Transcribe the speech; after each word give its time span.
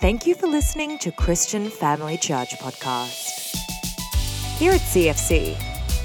Thank 0.00 0.26
you 0.26 0.34
for 0.34 0.46
listening 0.46 0.96
to 1.00 1.12
Christian 1.12 1.68
Family 1.68 2.16
Church 2.16 2.56
Podcast. 2.56 3.54
Here 4.56 4.72
at 4.72 4.80
CFC, 4.80 5.58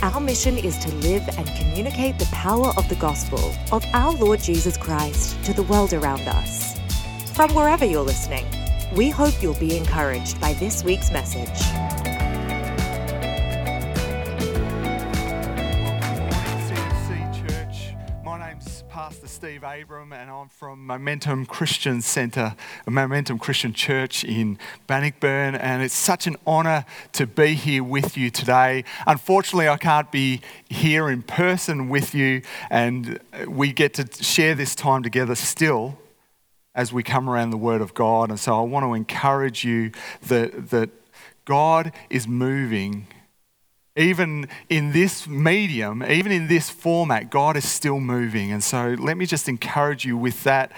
our 0.03 0.19
mission 0.19 0.57
is 0.57 0.77
to 0.79 0.93
live 0.95 1.25
and 1.37 1.47
communicate 1.55 2.19
the 2.19 2.25
power 2.25 2.73
of 2.75 2.89
the 2.89 2.95
gospel 2.95 3.55
of 3.71 3.85
our 3.93 4.11
Lord 4.11 4.41
Jesus 4.41 4.75
Christ 4.75 5.41
to 5.45 5.53
the 5.53 5.63
world 5.63 5.93
around 5.93 6.27
us. 6.27 6.77
From 7.35 7.55
wherever 7.55 7.85
you're 7.85 8.03
listening, 8.03 8.45
we 8.97 9.09
hope 9.09 9.41
you'll 9.41 9.53
be 9.53 9.77
encouraged 9.77 10.41
by 10.41 10.51
this 10.55 10.83
week's 10.83 11.09
message. 11.13 11.84
And 20.25 20.33
I'm 20.33 20.49
from 20.49 20.87
Momentum 20.87 21.45
Christian 21.45 22.01
Centre, 22.01 22.55
Momentum 22.87 23.37
Christian 23.37 23.73
Church 23.73 24.23
in 24.23 24.57
Bannockburn. 24.87 25.53
And 25.53 25.83
it's 25.83 25.93
such 25.93 26.25
an 26.25 26.35
honour 26.47 26.83
to 27.11 27.27
be 27.27 27.53
here 27.53 27.83
with 27.83 28.17
you 28.17 28.31
today. 28.31 28.85
Unfortunately, 29.05 29.69
I 29.69 29.77
can't 29.77 30.11
be 30.11 30.41
here 30.67 31.11
in 31.11 31.21
person 31.21 31.89
with 31.89 32.15
you, 32.15 32.41
and 32.71 33.19
we 33.47 33.71
get 33.71 33.93
to 33.95 34.23
share 34.23 34.55
this 34.55 34.73
time 34.73 35.03
together 35.03 35.35
still 35.35 35.95
as 36.73 36.91
we 36.91 37.03
come 37.03 37.29
around 37.29 37.51
the 37.51 37.57
Word 37.57 37.81
of 37.81 37.93
God. 37.93 38.31
And 38.31 38.39
so 38.39 38.57
I 38.57 38.63
want 38.63 38.83
to 38.83 38.95
encourage 38.95 39.63
you 39.63 39.91
that, 40.23 40.71
that 40.71 40.89
God 41.45 41.91
is 42.09 42.27
moving 42.27 43.05
even 43.97 44.49
in 44.69 44.91
this 44.91 45.25
medium, 45.25 46.03
even 46.03 46.29
in 46.29 46.47
this 46.47 46.69
format, 46.69 47.29
God 47.29 47.55
is 47.55 47.65
still 47.65 48.01
moving. 48.01 48.51
And 48.51 48.61
so 48.61 48.95
let 48.99 49.15
me 49.15 49.25
just 49.25 49.47
encourage 49.47 50.03
you 50.03 50.17
with 50.17 50.43
that. 50.43 50.73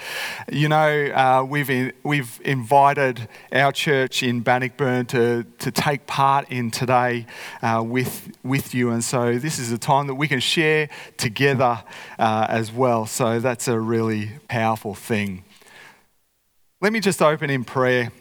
You 0.52 0.70
know, 0.70 1.06
uh, 1.08 1.44
we've, 1.44 1.70
in, 1.70 1.94
we've 2.04 2.40
invited 2.46 3.28
our 3.52 3.72
church 3.72 4.22
in 4.22 4.42
Bannockburn 4.42 5.08
to, 5.08 5.46
to 5.58 5.72
take 5.72 6.06
part 6.06 6.48
in 6.52 6.70
today 6.70 7.26
uh, 7.64 7.84
with, 7.84 8.32
with 8.44 8.76
you. 8.76 8.92
And 8.92 9.04
so 9.04 9.40
this 9.40 9.58
is 9.58 9.72
a 9.72 9.80
time 9.80 10.06
that 10.08 10.16
we 10.16 10.28
can 10.28 10.40
share 10.40 10.88
together 11.18 11.84
uh, 12.20 12.46
as 12.50 12.72
well. 12.72 13.08
So 13.08 13.40
that's 13.40 13.68
a 13.68 13.80
really 13.80 14.34
powerful 14.48 14.94
thing. 14.94 15.44
Let 16.82 16.94
me 16.94 17.00
just 17.00 17.24
open 17.24 17.50
in 17.50 17.64
prayer. 17.64 18.12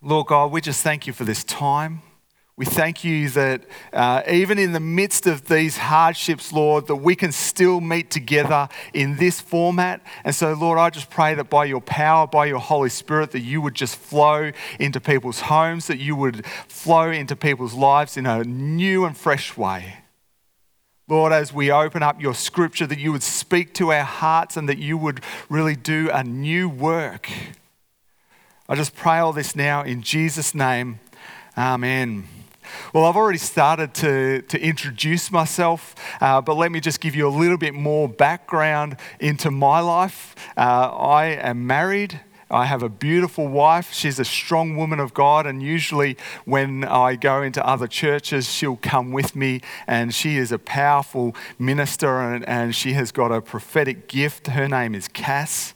Lord 0.00 0.28
God, 0.28 0.52
we 0.52 0.62
just 0.62 0.82
thank 0.82 1.06
you 1.06 1.12
for 1.12 1.24
this 1.24 1.44
time. 1.44 2.00
We 2.58 2.64
thank 2.64 3.04
you 3.04 3.28
that 3.30 3.64
uh, 3.92 4.22
even 4.26 4.58
in 4.58 4.72
the 4.72 4.80
midst 4.80 5.26
of 5.26 5.46
these 5.46 5.76
hardships, 5.76 6.54
Lord, 6.54 6.86
that 6.86 6.96
we 6.96 7.14
can 7.14 7.30
still 7.30 7.82
meet 7.82 8.10
together 8.10 8.70
in 8.94 9.16
this 9.16 9.42
format. 9.42 10.00
And 10.24 10.34
so, 10.34 10.54
Lord, 10.54 10.78
I 10.78 10.88
just 10.88 11.10
pray 11.10 11.34
that 11.34 11.50
by 11.50 11.66
your 11.66 11.82
power, 11.82 12.26
by 12.26 12.46
your 12.46 12.60
Holy 12.60 12.88
Spirit, 12.88 13.32
that 13.32 13.40
you 13.40 13.60
would 13.60 13.74
just 13.74 13.96
flow 13.96 14.52
into 14.80 15.02
people's 15.02 15.40
homes, 15.40 15.86
that 15.88 15.98
you 15.98 16.16
would 16.16 16.46
flow 16.66 17.10
into 17.10 17.36
people's 17.36 17.74
lives 17.74 18.16
in 18.16 18.24
a 18.24 18.42
new 18.42 19.04
and 19.04 19.14
fresh 19.14 19.54
way. 19.54 19.98
Lord, 21.08 21.34
as 21.34 21.52
we 21.52 21.70
open 21.70 22.02
up 22.02 22.22
your 22.22 22.34
scripture, 22.34 22.86
that 22.86 22.98
you 22.98 23.12
would 23.12 23.22
speak 23.22 23.74
to 23.74 23.92
our 23.92 24.02
hearts 24.02 24.56
and 24.56 24.66
that 24.70 24.78
you 24.78 24.96
would 24.96 25.20
really 25.50 25.76
do 25.76 26.08
a 26.10 26.24
new 26.24 26.70
work. 26.70 27.30
I 28.66 28.74
just 28.76 28.96
pray 28.96 29.18
all 29.18 29.34
this 29.34 29.54
now 29.54 29.82
in 29.82 30.00
Jesus' 30.00 30.54
name. 30.54 31.00
Amen. 31.56 32.26
Well, 32.92 33.04
I've 33.04 33.16
already 33.16 33.38
started 33.38 33.94
to, 33.94 34.42
to 34.42 34.60
introduce 34.60 35.32
myself, 35.32 35.94
uh, 36.20 36.40
but 36.40 36.56
let 36.56 36.70
me 36.70 36.80
just 36.80 37.00
give 37.00 37.16
you 37.16 37.26
a 37.26 37.30
little 37.30 37.58
bit 37.58 37.74
more 37.74 38.08
background 38.08 38.96
into 39.18 39.50
my 39.50 39.80
life. 39.80 40.34
Uh, 40.56 40.60
I 40.60 41.26
am 41.26 41.66
married. 41.66 42.20
I 42.48 42.66
have 42.66 42.84
a 42.84 42.88
beautiful 42.88 43.48
wife. 43.48 43.92
She's 43.92 44.20
a 44.20 44.24
strong 44.24 44.76
woman 44.76 45.00
of 45.00 45.12
God, 45.14 45.46
and 45.46 45.60
usually 45.60 46.16
when 46.44 46.84
I 46.84 47.16
go 47.16 47.42
into 47.42 47.66
other 47.66 47.88
churches, 47.88 48.48
she'll 48.48 48.76
come 48.76 49.10
with 49.10 49.34
me, 49.34 49.62
and 49.88 50.14
she 50.14 50.36
is 50.36 50.52
a 50.52 50.58
powerful 50.58 51.34
minister, 51.58 52.20
and, 52.20 52.48
and 52.48 52.72
she 52.72 52.92
has 52.92 53.10
got 53.10 53.32
a 53.32 53.40
prophetic 53.40 54.06
gift. 54.06 54.46
Her 54.46 54.68
name 54.68 54.94
is 54.94 55.08
Cass. 55.08 55.74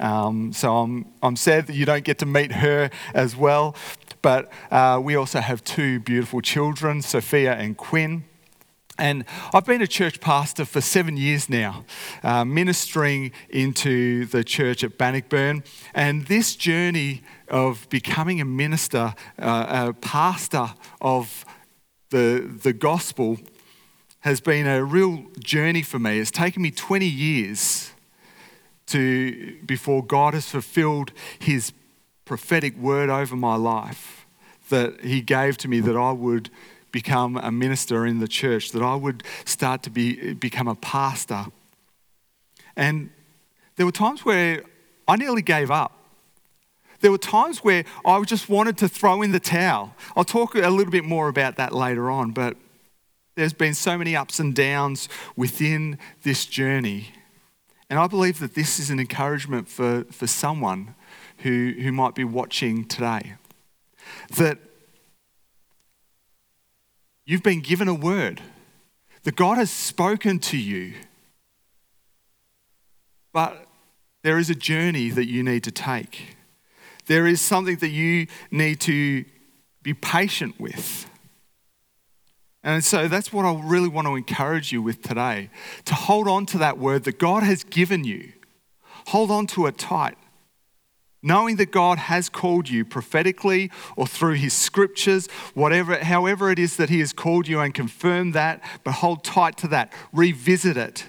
Um, 0.00 0.52
so 0.52 0.76
I'm, 0.76 1.06
I'm 1.22 1.36
sad 1.36 1.68
that 1.68 1.74
you 1.74 1.84
don't 1.84 2.04
get 2.04 2.18
to 2.18 2.26
meet 2.26 2.52
her 2.52 2.90
as 3.14 3.36
well. 3.36 3.76
But 4.22 4.50
uh, 4.70 5.00
we 5.02 5.14
also 5.14 5.40
have 5.40 5.62
two 5.64 6.00
beautiful 6.00 6.40
children, 6.40 7.02
Sophia 7.02 7.54
and 7.54 7.76
Quinn. 7.76 8.24
And 9.00 9.24
I've 9.54 9.64
been 9.64 9.80
a 9.80 9.86
church 9.86 10.20
pastor 10.20 10.64
for 10.64 10.80
seven 10.80 11.16
years 11.16 11.48
now, 11.48 11.84
uh, 12.24 12.44
ministering 12.44 13.30
into 13.48 14.26
the 14.26 14.42
church 14.42 14.82
at 14.82 14.98
Bannockburn. 14.98 15.62
And 15.94 16.26
this 16.26 16.56
journey 16.56 17.22
of 17.46 17.88
becoming 17.90 18.40
a 18.40 18.44
minister, 18.44 19.14
uh, 19.38 19.88
a 19.88 19.92
pastor 19.92 20.70
of 21.00 21.44
the, 22.10 22.58
the 22.62 22.72
gospel, 22.72 23.38
has 24.20 24.40
been 24.40 24.66
a 24.66 24.82
real 24.82 25.26
journey 25.38 25.82
for 25.82 26.00
me. 26.00 26.18
It's 26.18 26.32
taken 26.32 26.62
me 26.62 26.72
20 26.72 27.06
years 27.06 27.92
to, 28.86 29.58
before 29.64 30.04
God 30.04 30.34
has 30.34 30.48
fulfilled 30.48 31.12
his 31.38 31.72
prophetic 32.28 32.76
word 32.76 33.08
over 33.08 33.34
my 33.34 33.56
life 33.56 34.26
that 34.68 35.00
he 35.00 35.22
gave 35.22 35.56
to 35.56 35.66
me 35.66 35.80
that 35.80 35.96
I 35.96 36.12
would 36.12 36.50
become 36.92 37.38
a 37.38 37.50
minister 37.50 38.04
in 38.04 38.18
the 38.20 38.28
church, 38.28 38.70
that 38.72 38.82
I 38.82 38.94
would 38.96 39.22
start 39.46 39.82
to 39.84 39.90
be, 39.90 40.34
become 40.34 40.68
a 40.68 40.74
pastor. 40.74 41.46
And 42.76 43.08
there 43.76 43.86
were 43.86 43.92
times 43.92 44.26
where 44.26 44.62
I 45.08 45.16
nearly 45.16 45.40
gave 45.40 45.70
up. 45.70 45.92
There 47.00 47.10
were 47.10 47.16
times 47.16 47.60
where 47.60 47.84
I 48.04 48.20
just 48.24 48.50
wanted 48.50 48.76
to 48.78 48.88
throw 48.88 49.22
in 49.22 49.32
the 49.32 49.40
towel. 49.40 49.94
I'll 50.14 50.24
talk 50.24 50.54
a 50.54 50.68
little 50.68 50.92
bit 50.92 51.04
more 51.04 51.28
about 51.28 51.56
that 51.56 51.72
later 51.72 52.10
on, 52.10 52.32
but 52.32 52.58
there's 53.36 53.54
been 53.54 53.72
so 53.72 53.96
many 53.96 54.14
ups 54.14 54.38
and 54.38 54.54
downs 54.54 55.08
within 55.34 55.96
this 56.24 56.44
journey. 56.44 57.12
And 57.88 57.98
I 57.98 58.06
believe 58.06 58.38
that 58.40 58.54
this 58.54 58.78
is 58.78 58.90
an 58.90 59.00
encouragement 59.00 59.66
for, 59.68 60.04
for 60.10 60.26
someone 60.26 60.94
who, 61.38 61.74
who 61.80 61.92
might 61.92 62.14
be 62.14 62.24
watching 62.24 62.84
today. 62.84 63.34
That 64.36 64.58
you've 67.24 67.42
been 67.42 67.60
given 67.60 67.88
a 67.88 67.94
word, 67.94 68.40
that 69.24 69.36
God 69.36 69.58
has 69.58 69.70
spoken 69.70 70.38
to 70.40 70.56
you, 70.56 70.94
but 73.32 73.66
there 74.22 74.38
is 74.38 74.50
a 74.50 74.54
journey 74.54 75.10
that 75.10 75.26
you 75.26 75.42
need 75.42 75.64
to 75.64 75.70
take. 75.70 76.36
There 77.06 77.26
is 77.26 77.40
something 77.40 77.76
that 77.76 77.88
you 77.88 78.26
need 78.50 78.80
to 78.80 79.24
be 79.82 79.94
patient 79.94 80.58
with. 80.58 81.08
And 82.64 82.84
so 82.84 83.08
that's 83.08 83.32
what 83.32 83.44
I 83.44 83.60
really 83.62 83.88
want 83.88 84.06
to 84.08 84.16
encourage 84.16 84.72
you 84.72 84.82
with 84.82 85.02
today 85.02 85.50
to 85.84 85.94
hold 85.94 86.26
on 86.26 86.44
to 86.46 86.58
that 86.58 86.76
word 86.76 87.04
that 87.04 87.18
God 87.18 87.42
has 87.42 87.64
given 87.64 88.04
you. 88.04 88.32
Hold 89.06 89.30
on 89.30 89.46
to 89.48 89.66
it 89.66 89.78
tight 89.78 90.18
knowing 91.22 91.56
that 91.56 91.70
God 91.70 91.98
has 91.98 92.28
called 92.28 92.68
you 92.68 92.84
prophetically 92.84 93.70
or 93.96 94.06
through 94.06 94.34
his 94.34 94.52
scriptures, 94.52 95.28
whatever, 95.54 95.96
however 95.96 96.50
it 96.50 96.58
is 96.58 96.76
that 96.76 96.90
he 96.90 97.00
has 97.00 97.12
called 97.12 97.48
you 97.48 97.60
and 97.60 97.74
confirm 97.74 98.32
that, 98.32 98.62
but 98.84 98.92
hold 98.92 99.24
tight 99.24 99.56
to 99.58 99.68
that. 99.68 99.92
Revisit 100.12 100.76
it. 100.76 101.06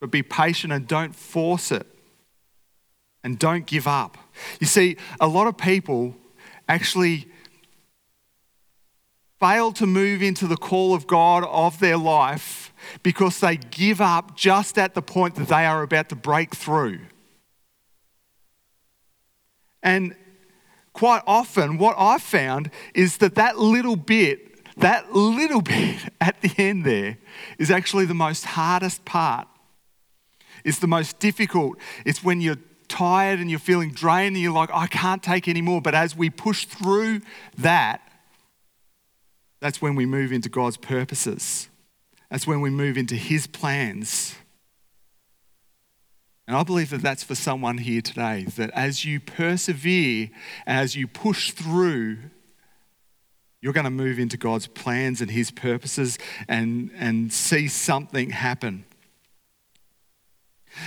But 0.00 0.10
be 0.10 0.22
patient 0.22 0.72
and 0.72 0.86
don't 0.86 1.14
force 1.14 1.72
it. 1.72 1.86
And 3.24 3.38
don't 3.38 3.66
give 3.66 3.86
up. 3.88 4.18
You 4.60 4.66
see, 4.66 4.96
a 5.20 5.26
lot 5.26 5.46
of 5.46 5.56
people 5.56 6.14
actually 6.68 7.26
fail 9.40 9.72
to 9.72 9.86
move 9.86 10.22
into 10.22 10.46
the 10.46 10.56
call 10.56 10.94
of 10.94 11.06
God 11.06 11.44
of 11.44 11.80
their 11.80 11.96
life 11.96 12.72
because 13.02 13.40
they 13.40 13.56
give 13.56 14.00
up 14.00 14.36
just 14.36 14.78
at 14.78 14.94
the 14.94 15.02
point 15.02 15.34
that 15.34 15.48
they 15.48 15.66
are 15.66 15.82
about 15.82 16.08
to 16.10 16.14
break 16.14 16.54
through. 16.54 17.00
And 19.82 20.14
quite 20.92 21.22
often, 21.26 21.78
what 21.78 21.96
I've 21.98 22.22
found 22.22 22.70
is 22.94 23.18
that 23.18 23.34
that 23.36 23.58
little 23.58 23.96
bit, 23.96 24.76
that 24.78 25.14
little 25.14 25.60
bit 25.76 25.96
at 26.20 26.40
the 26.40 26.52
end 26.58 26.84
there, 26.84 27.18
is 27.58 27.70
actually 27.70 28.06
the 28.06 28.14
most 28.14 28.44
hardest 28.44 29.04
part. 29.04 29.48
It's 30.64 30.78
the 30.78 30.88
most 30.88 31.18
difficult. 31.18 31.78
It's 32.04 32.24
when 32.24 32.40
you're 32.40 32.56
tired 32.88 33.40
and 33.40 33.50
you're 33.50 33.60
feeling 33.60 33.92
drained 33.92 34.34
and 34.34 34.42
you're 34.42 34.52
like, 34.52 34.70
I 34.72 34.86
can't 34.86 35.22
take 35.22 35.48
any 35.48 35.62
more. 35.62 35.80
But 35.80 35.94
as 35.94 36.16
we 36.16 36.30
push 36.30 36.64
through 36.64 37.20
that, 37.58 38.00
that's 39.60 39.80
when 39.80 39.94
we 39.94 40.06
move 40.06 40.32
into 40.32 40.48
God's 40.48 40.76
purposes. 40.76 41.68
That's 42.30 42.46
when 42.46 42.60
we 42.60 42.70
move 42.70 42.96
into 42.96 43.14
His 43.14 43.46
plans. 43.46 44.36
And 46.46 46.56
I 46.56 46.62
believe 46.62 46.90
that 46.90 47.02
that's 47.02 47.24
for 47.24 47.34
someone 47.34 47.78
here 47.78 48.00
today, 48.00 48.44
that 48.56 48.70
as 48.70 49.04
you 49.04 49.18
persevere, 49.18 50.30
as 50.66 50.94
you 50.94 51.08
push 51.08 51.50
through, 51.50 52.18
you're 53.60 53.72
going 53.72 53.84
to 53.84 53.90
move 53.90 54.18
into 54.18 54.36
God's 54.36 54.68
plans 54.68 55.20
and 55.20 55.30
His 55.30 55.50
purposes 55.50 56.18
and, 56.46 56.90
and 56.96 57.32
see 57.32 57.66
something 57.66 58.30
happen. 58.30 58.84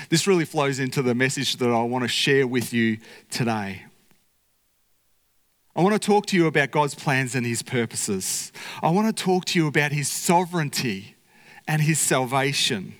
This 0.09 0.27
really 0.27 0.45
flows 0.45 0.79
into 0.79 1.01
the 1.01 1.15
message 1.15 1.57
that 1.57 1.69
I 1.69 1.81
want 1.83 2.03
to 2.03 2.07
share 2.07 2.47
with 2.47 2.71
you 2.73 2.99
today. 3.29 3.83
I 5.75 5.81
want 5.81 5.93
to 5.93 5.99
talk 5.99 6.25
to 6.27 6.37
you 6.37 6.47
about 6.47 6.71
God's 6.71 6.95
plans 6.95 7.35
and 7.35 7.45
His 7.45 7.61
purposes. 7.61 8.53
I 8.81 8.91
want 8.91 9.15
to 9.15 9.23
talk 9.23 9.45
to 9.45 9.59
you 9.59 9.67
about 9.67 9.91
His 9.91 10.09
sovereignty 10.09 11.15
and 11.67 11.81
His 11.81 11.99
salvation. 11.99 12.95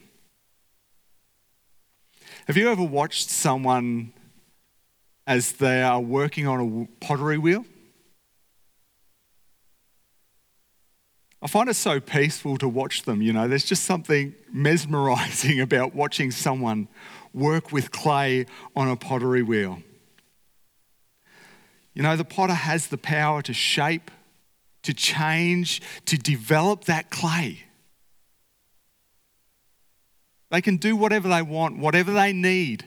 Have 2.50 2.57
you 2.57 2.72
ever 2.72 2.84
watched 2.84 3.30
someone 3.30 4.12
as 5.28 5.51
they 5.51 5.84
are 5.84 6.00
working 6.00 6.48
on 6.48 6.60
a 6.60 7.06
pottery 7.06 7.38
wheel? 7.38 7.63
I 11.44 11.48
find 11.48 11.69
it 11.69 11.75
so 11.75 12.00
peaceful 12.00 12.57
to 12.57 12.68
watch 12.68 13.04
them. 13.04 13.22
You 13.22 13.34
know, 13.34 13.48
there's 13.48 13.66
just 13.66 13.84
something 13.84 14.34
mesmerizing 14.51 15.60
about 15.68 15.94
watching 15.94 16.31
someone 16.31 16.88
work 17.36 17.72
with 17.72 17.92
clay 17.92 18.48
on 18.75 18.88
a 18.88 18.95
pottery 18.95 19.44
wheel. 19.44 19.84
You 21.94 22.02
know, 22.02 22.16
the 22.16 22.25
potter 22.25 22.56
has 22.56 22.88
the 22.88 22.98
power 22.98 23.44
to 23.44 23.54
shape, 23.54 24.10
to 24.81 24.94
change, 24.95 25.84
to 26.06 26.18
develop 26.18 26.86
that 26.86 27.12
clay. 27.12 27.66
They 30.50 30.62
can 30.62 30.78
do 30.78 30.96
whatever 30.96 31.28
they 31.28 31.42
want, 31.42 31.78
whatever 31.78 32.12
they 32.12 32.34
need 32.34 32.86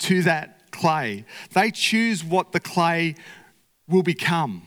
to 0.00 0.22
that 0.22 0.70
clay. 0.70 1.24
They 1.52 1.70
choose 1.70 2.22
what 2.22 2.52
the 2.52 2.60
clay 2.60 3.14
will 3.88 4.02
become. 4.02 4.62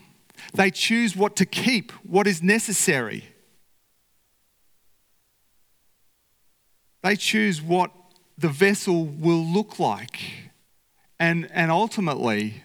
They 0.52 0.70
choose 0.70 1.16
what 1.16 1.36
to 1.36 1.46
keep, 1.46 1.92
what 2.04 2.26
is 2.26 2.42
necessary. 2.42 3.24
They 7.02 7.16
choose 7.16 7.60
what 7.60 7.90
the 8.36 8.48
vessel 8.48 9.04
will 9.04 9.44
look 9.44 9.78
like. 9.78 10.20
And, 11.20 11.48
and 11.52 11.70
ultimately, 11.70 12.62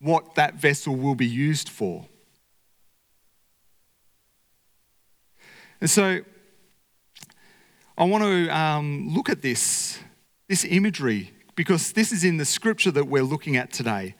what 0.00 0.34
that 0.34 0.54
vessel 0.54 0.94
will 0.94 1.14
be 1.14 1.26
used 1.26 1.68
for. 1.68 2.06
And 5.80 5.88
so, 5.88 6.20
I 7.96 8.04
want 8.04 8.24
to 8.24 8.48
um, 8.48 9.08
look 9.14 9.28
at 9.28 9.42
this, 9.42 9.98
this 10.48 10.64
imagery, 10.64 11.32
because 11.54 11.92
this 11.92 12.10
is 12.10 12.24
in 12.24 12.38
the 12.38 12.44
scripture 12.44 12.90
that 12.90 13.06
we're 13.06 13.22
looking 13.22 13.56
at 13.56 13.72
today. 13.72 14.16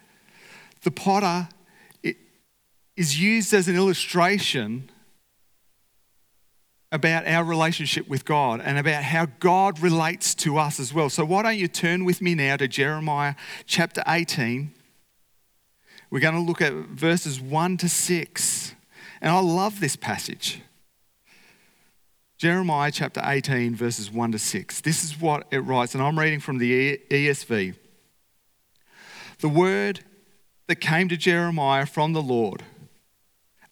The 0.83 0.93
potter 0.93 1.49
is 2.97 3.21
used 3.21 3.53
as 3.53 3.67
an 3.67 3.75
illustration 3.75 4.91
about 6.93 7.27
our 7.27 7.43
relationship 7.43 8.09
with 8.09 8.25
God 8.25 8.61
and 8.61 8.79
about 8.79 9.03
how 9.03 9.27
God 9.41 9.81
relates 9.81 10.33
to 10.37 10.57
us 10.59 10.79
as 10.79 10.95
well. 10.95 11.11
So, 11.11 11.25
why 11.25 11.43
don't 11.43 11.57
you 11.57 11.67
turn 11.67 12.05
with 12.05 12.23
me 12.23 12.37
now 12.37 12.57
to 12.57 12.69
Jeremiah 12.69 13.35
chapter 13.67 14.05
18? 14.07 14.73
We're 16.11 16.21
going 16.21 16.35
to 16.35 16.41
look 16.41 16.63
at 16.63 16.73
verses 16.73 17.41
1 17.41 17.79
to 17.79 17.89
6. 17.89 18.75
And 19.21 19.33
I 19.33 19.41
love 19.41 19.81
this 19.81 19.97
passage. 19.97 20.61
Jeremiah 22.37 22.91
chapter 22.91 23.23
18, 23.25 23.77
verses 23.77 24.11
1 24.11 24.33
to 24.33 24.39
6. 24.39 24.81
This 24.81 25.05
is 25.05 25.21
what 25.21 25.47
it 25.53 25.61
writes, 25.61 25.95
and 25.95 26.03
I'm 26.03 26.19
reading 26.19 26.41
from 26.41 26.59
the 26.59 26.99
ESV. 27.11 27.77
The 29.41 29.49
word 29.49 30.01
that 30.67 30.77
came 30.77 31.09
to 31.09 31.17
Jeremiah 31.17 31.87
from 31.87 32.13
the 32.13 32.23
Lord 32.23 32.65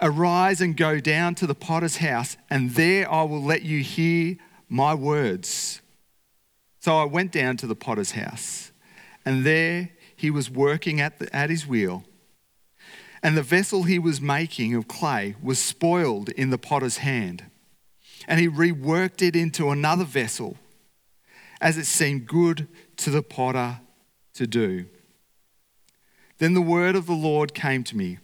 Arise 0.03 0.61
and 0.61 0.77
go 0.77 0.99
down 0.99 1.37
to 1.37 1.47
the 1.47 1.55
potter's 1.55 1.99
house, 1.99 2.37
and 2.51 2.73
there 2.73 3.11
I 3.11 3.23
will 3.23 3.41
let 3.41 3.63
you 3.63 3.85
hear 3.85 4.37
my 4.69 4.95
words. 4.95 5.81
So 6.81 6.97
I 6.97 7.05
went 7.05 7.31
down 7.31 7.57
to 7.59 7.69
the 7.69 7.77
potter's 7.77 8.11
house, 8.11 8.73
and 9.25 9.47
there 9.47 9.91
he 10.17 10.29
was 10.29 10.51
working 10.51 11.01
at, 11.01 11.21
the, 11.21 11.35
at 11.35 11.51
his 11.51 11.69
wheel. 11.69 12.03
And 13.23 13.37
the 13.37 13.45
vessel 13.45 13.85
he 13.85 14.01
was 14.01 14.21
making 14.21 14.75
of 14.75 14.89
clay 14.89 15.37
was 15.41 15.61
spoiled 15.61 16.31
in 16.31 16.51
the 16.51 16.59
potter's 16.59 16.97
hand. 16.97 17.45
And 18.29 18.41
he 18.41 18.49
reworked 18.49 19.27
it 19.27 19.37
into 19.37 19.71
another 19.71 20.05
vessel, 20.05 20.57
as 21.61 21.79
it 21.79 21.87
seemed 21.87 22.27
good 22.27 22.69
to 22.99 23.11
the 23.11 23.23
potter 23.23 23.81
to 24.35 24.47
do. 24.47 24.87
Then 26.39 26.55
the 26.55 26.63
word 26.63 26.97
of 26.97 27.07
the 27.07 27.13
Lord 27.13 27.55
came 27.55 27.85
to 27.85 27.97
me 27.97 28.19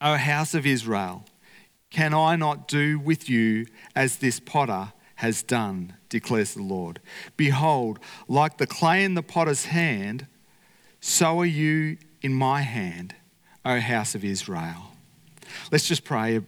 O 0.00 0.16
house 0.16 0.54
of 0.54 0.66
Israel, 0.66 1.24
can 1.90 2.14
I 2.14 2.36
not 2.36 2.68
do 2.68 2.98
with 2.98 3.28
you 3.28 3.66
as 3.94 4.16
this 4.16 4.40
potter 4.40 4.92
has 5.16 5.42
done, 5.42 5.94
declares 6.08 6.54
the 6.54 6.62
Lord? 6.62 7.00
Behold, 7.36 7.98
like 8.28 8.58
the 8.58 8.66
clay 8.66 9.04
in 9.04 9.14
the 9.14 9.22
potter's 9.22 9.66
hand, 9.66 10.26
so 11.00 11.40
are 11.40 11.46
you 11.46 11.98
in 12.22 12.32
my 12.32 12.62
hand, 12.62 13.14
O 13.64 13.80
house 13.80 14.14
of 14.14 14.24
Israel. 14.24 14.92
Let's 15.70 15.86
just 15.86 16.04
pray. 16.04 16.40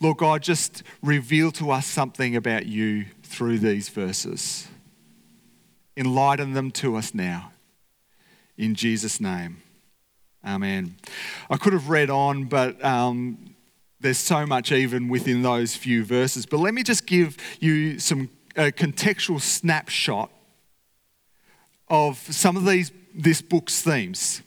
Lord 0.00 0.18
God, 0.18 0.42
just 0.42 0.82
reveal 1.02 1.50
to 1.52 1.70
us 1.70 1.86
something 1.86 2.36
about 2.36 2.66
you 2.66 3.06
through 3.22 3.58
these 3.58 3.88
verses. 3.88 4.68
Enlighten 5.96 6.52
them 6.52 6.70
to 6.72 6.96
us 6.96 7.14
now. 7.14 7.52
In 8.56 8.74
Jesus' 8.74 9.20
name. 9.20 9.62
Amen. 10.44 10.96
I 11.50 11.56
could 11.56 11.72
have 11.72 11.88
read 11.88 12.08
on, 12.08 12.44
but 12.44 12.82
um, 12.84 13.56
there's 14.00 14.18
so 14.18 14.46
much 14.46 14.70
even 14.72 15.08
within 15.08 15.42
those 15.42 15.74
few 15.74 16.04
verses. 16.04 16.46
But 16.46 16.60
let 16.60 16.74
me 16.74 16.82
just 16.82 17.06
give 17.06 17.36
you 17.60 17.98
some 17.98 18.30
a 18.56 18.72
contextual 18.72 19.40
snapshot 19.40 20.30
of 21.88 22.16
some 22.18 22.56
of 22.56 22.64
these 22.64 22.90
this 23.14 23.42
book's 23.42 23.82
themes. 23.82 24.42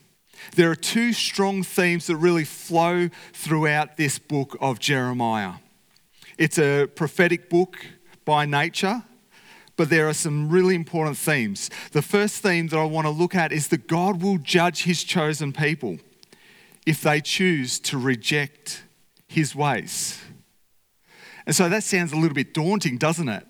There 0.55 0.71
are 0.71 0.75
two 0.75 1.13
strong 1.13 1.63
themes 1.63 2.07
that 2.07 2.15
really 2.17 2.45
flow 2.45 3.09
throughout 3.33 3.97
this 3.97 4.19
book 4.19 4.57
of 4.59 4.79
Jeremiah. 4.79 5.53
It's 6.37 6.57
a 6.57 6.87
prophetic 6.87 7.49
book 7.49 7.85
by 8.25 8.45
nature, 8.45 9.03
but 9.75 9.89
there 9.89 10.07
are 10.07 10.13
some 10.13 10.49
really 10.49 10.75
important 10.75 11.17
themes. 11.17 11.69
The 11.91 12.01
first 12.01 12.41
theme 12.41 12.67
that 12.67 12.77
I 12.77 12.83
want 12.85 13.07
to 13.07 13.11
look 13.11 13.35
at 13.35 13.51
is 13.51 13.67
that 13.69 13.87
God 13.87 14.21
will 14.21 14.37
judge 14.37 14.83
his 14.83 15.03
chosen 15.03 15.53
people 15.53 15.99
if 16.85 17.01
they 17.01 17.21
choose 17.21 17.79
to 17.81 17.97
reject 17.97 18.83
his 19.27 19.55
ways. 19.55 20.21
And 21.45 21.55
so 21.55 21.69
that 21.69 21.83
sounds 21.83 22.11
a 22.11 22.15
little 22.15 22.35
bit 22.35 22.53
daunting, 22.53 22.97
doesn't 22.97 23.29
it? 23.29 23.45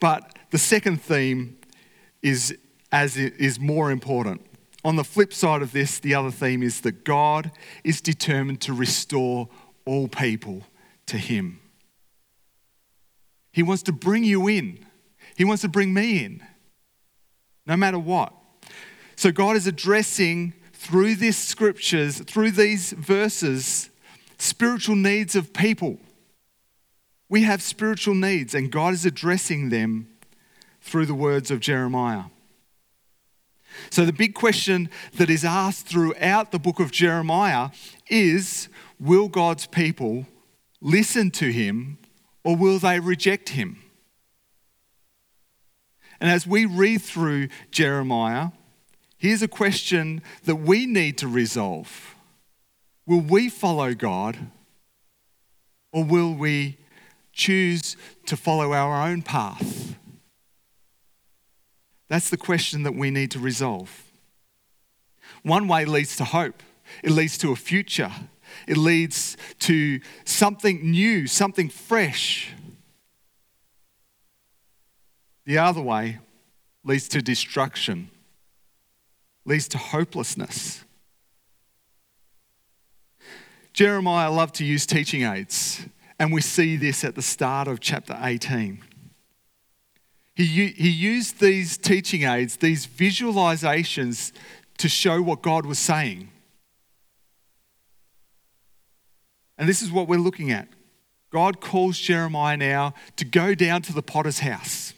But 0.00 0.38
the 0.50 0.58
second 0.58 1.02
theme 1.02 1.58
is 2.22 2.56
as 2.90 3.16
is 3.16 3.58
more 3.58 3.90
important. 3.90 4.40
On 4.84 4.96
the 4.96 5.04
flip 5.04 5.32
side 5.32 5.62
of 5.62 5.72
this, 5.72 5.98
the 5.98 6.14
other 6.14 6.30
theme 6.30 6.62
is 6.62 6.82
that 6.82 7.04
God 7.04 7.50
is 7.82 8.00
determined 8.00 8.60
to 8.62 8.74
restore 8.74 9.48
all 9.86 10.08
people 10.08 10.64
to 11.06 11.16
him. 11.16 11.60
He 13.50 13.62
wants 13.62 13.82
to 13.84 13.92
bring 13.92 14.24
you 14.24 14.46
in. 14.48 14.84
He 15.36 15.44
wants 15.44 15.62
to 15.62 15.68
bring 15.68 15.94
me 15.94 16.24
in, 16.24 16.42
no 17.66 17.76
matter 17.76 17.98
what. 17.98 18.32
So 19.16 19.32
God 19.32 19.56
is 19.56 19.66
addressing 19.66 20.52
through 20.72 21.14
these 21.16 21.36
scriptures, 21.36 22.18
through 22.20 22.50
these 22.52 22.92
verses, 22.92 23.90
spiritual 24.38 24.96
needs 24.96 25.34
of 25.34 25.52
people. 25.52 25.98
We 27.28 27.42
have 27.44 27.62
spiritual 27.62 28.14
needs, 28.14 28.54
and 28.54 28.70
God 28.70 28.92
is 28.92 29.06
addressing 29.06 29.70
them 29.70 30.08
through 30.80 31.06
the 31.06 31.14
words 31.14 31.50
of 31.50 31.60
Jeremiah. 31.60 32.24
So, 33.90 34.04
the 34.04 34.12
big 34.12 34.34
question 34.34 34.88
that 35.16 35.30
is 35.30 35.44
asked 35.44 35.86
throughout 35.86 36.52
the 36.52 36.58
book 36.58 36.80
of 36.80 36.90
Jeremiah 36.90 37.70
is 38.08 38.68
Will 39.00 39.28
God's 39.28 39.66
people 39.66 40.26
listen 40.80 41.30
to 41.32 41.50
him 41.50 41.98
or 42.44 42.56
will 42.56 42.78
they 42.78 43.00
reject 43.00 43.50
him? 43.50 43.78
And 46.20 46.30
as 46.30 46.46
we 46.46 46.64
read 46.64 47.02
through 47.02 47.48
Jeremiah, 47.70 48.48
here's 49.18 49.42
a 49.42 49.48
question 49.48 50.22
that 50.44 50.56
we 50.56 50.86
need 50.86 51.18
to 51.18 51.28
resolve 51.28 52.14
Will 53.06 53.20
we 53.20 53.48
follow 53.48 53.94
God 53.94 54.38
or 55.92 56.04
will 56.04 56.32
we 56.32 56.78
choose 57.32 57.96
to 58.26 58.36
follow 58.36 58.72
our 58.72 59.06
own 59.06 59.22
path? 59.22 59.83
That's 62.14 62.30
the 62.30 62.36
question 62.36 62.84
that 62.84 62.94
we 62.94 63.10
need 63.10 63.32
to 63.32 63.40
resolve. 63.40 64.04
One 65.42 65.66
way 65.66 65.84
leads 65.84 66.14
to 66.18 66.24
hope, 66.24 66.62
it 67.02 67.10
leads 67.10 67.36
to 67.38 67.50
a 67.50 67.56
future, 67.56 68.12
it 68.68 68.76
leads 68.76 69.36
to 69.58 69.98
something 70.24 70.92
new, 70.92 71.26
something 71.26 71.68
fresh. 71.68 72.52
The 75.44 75.58
other 75.58 75.82
way 75.82 76.20
leads 76.84 77.08
to 77.08 77.20
destruction, 77.20 78.10
leads 79.44 79.66
to 79.66 79.78
hopelessness. 79.78 80.84
Jeremiah 83.72 84.30
loved 84.30 84.54
to 84.54 84.64
use 84.64 84.86
teaching 84.86 85.22
aids, 85.22 85.84
and 86.20 86.32
we 86.32 86.42
see 86.42 86.76
this 86.76 87.02
at 87.02 87.16
the 87.16 87.22
start 87.22 87.66
of 87.66 87.80
chapter 87.80 88.16
18. 88.22 88.93
He, 90.34 90.44
he 90.68 90.90
used 90.90 91.40
these 91.40 91.78
teaching 91.78 92.24
aids, 92.24 92.56
these 92.56 92.86
visualizations, 92.86 94.32
to 94.78 94.88
show 94.88 95.22
what 95.22 95.42
God 95.42 95.64
was 95.64 95.78
saying. 95.78 96.28
And 99.56 99.68
this 99.68 99.82
is 99.82 99.92
what 99.92 100.08
we're 100.08 100.18
looking 100.18 100.50
at. 100.50 100.68
God 101.30 101.60
calls 101.60 101.98
Jeremiah 101.98 102.56
now 102.56 102.94
to 103.16 103.24
go 103.24 103.54
down 103.54 103.82
to 103.82 103.92
the 103.92 104.02
potter's 104.02 104.40
house. 104.40 104.94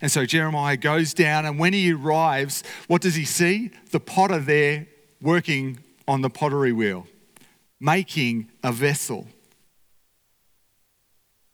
And 0.00 0.10
so 0.10 0.24
Jeremiah 0.26 0.76
goes 0.76 1.14
down, 1.14 1.46
and 1.46 1.58
when 1.58 1.72
he 1.72 1.92
arrives, 1.92 2.62
what 2.86 3.02
does 3.02 3.14
he 3.14 3.24
see? 3.24 3.70
The 3.90 4.00
potter 4.00 4.38
there 4.38 4.86
working 5.20 5.80
on 6.06 6.20
the 6.22 6.30
pottery 6.30 6.72
wheel, 6.72 7.06
making 7.80 8.50
a 8.62 8.72
vessel. 8.72 9.26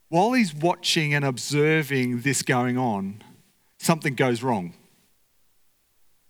While 0.08 0.32
he's 0.32 0.54
watching 0.54 1.14
and 1.14 1.24
observing 1.24 2.20
this 2.20 2.42
going 2.42 2.78
on, 2.78 3.22
something 3.78 4.14
goes 4.14 4.42
wrong. 4.42 4.74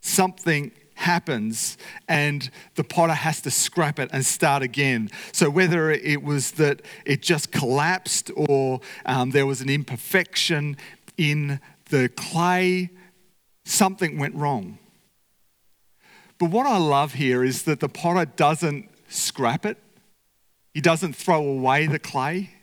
Something 0.00 0.72
happens 0.94 1.76
and 2.08 2.50
the 2.74 2.84
potter 2.84 3.12
has 3.12 3.42
to 3.42 3.50
scrap 3.50 3.98
it 3.98 4.08
and 4.12 4.24
start 4.24 4.62
again. 4.62 5.10
So, 5.32 5.50
whether 5.50 5.90
it 5.90 6.22
was 6.22 6.52
that 6.52 6.82
it 7.04 7.22
just 7.22 7.52
collapsed 7.52 8.30
or 8.34 8.80
um, 9.04 9.30
there 9.30 9.46
was 9.46 9.60
an 9.60 9.68
imperfection 9.68 10.76
in 11.18 11.60
the 11.90 12.08
clay, 12.08 12.90
something 13.64 14.18
went 14.18 14.34
wrong. 14.34 14.78
But 16.38 16.50
what 16.50 16.66
I 16.66 16.78
love 16.78 17.14
here 17.14 17.44
is 17.44 17.62
that 17.62 17.80
the 17.80 17.88
potter 17.88 18.24
doesn't 18.24 18.88
scrap 19.08 19.66
it, 19.66 19.78
he 20.72 20.80
doesn't 20.80 21.14
throw 21.14 21.42
away 21.46 21.86
the 21.86 21.98
clay. 21.98 22.55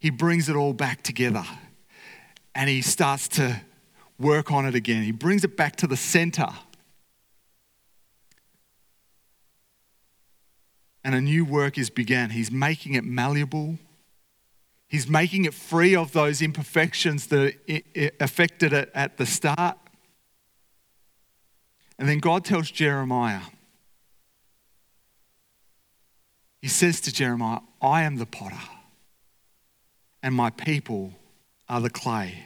He 0.00 0.10
brings 0.10 0.48
it 0.48 0.56
all 0.56 0.72
back 0.72 1.02
together 1.02 1.44
and 2.54 2.68
he 2.68 2.82
starts 2.82 3.28
to 3.28 3.60
work 4.18 4.50
on 4.50 4.66
it 4.66 4.74
again. 4.74 5.02
He 5.02 5.12
brings 5.12 5.44
it 5.44 5.56
back 5.56 5.76
to 5.76 5.86
the 5.86 5.96
center. 5.96 6.48
And 11.04 11.14
a 11.14 11.20
new 11.20 11.44
work 11.44 11.78
is 11.78 11.88
began. 11.90 12.30
He's 12.30 12.50
making 12.50 12.94
it 12.94 13.04
malleable. 13.04 13.78
He's 14.88 15.08
making 15.08 15.44
it 15.44 15.54
free 15.54 15.94
of 15.94 16.12
those 16.12 16.42
imperfections 16.42 17.28
that 17.28 17.54
affected 18.20 18.72
it 18.72 18.90
at 18.94 19.16
the 19.16 19.24
start. 19.24 19.78
And 21.98 22.08
then 22.08 22.18
God 22.18 22.44
tells 22.44 22.70
Jeremiah, 22.70 23.42
He 26.60 26.68
says 26.68 27.00
to 27.02 27.12
Jeremiah, 27.12 27.60
I 27.80 28.02
am 28.02 28.16
the 28.16 28.26
potter, 28.26 28.60
and 30.22 30.34
my 30.34 30.50
people 30.50 31.12
are 31.68 31.80
the 31.80 31.90
clay. 31.90 32.44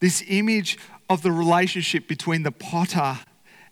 This 0.00 0.24
image 0.26 0.78
of 1.08 1.22
the 1.22 1.30
relationship 1.30 2.08
between 2.08 2.42
the 2.42 2.50
potter 2.50 3.20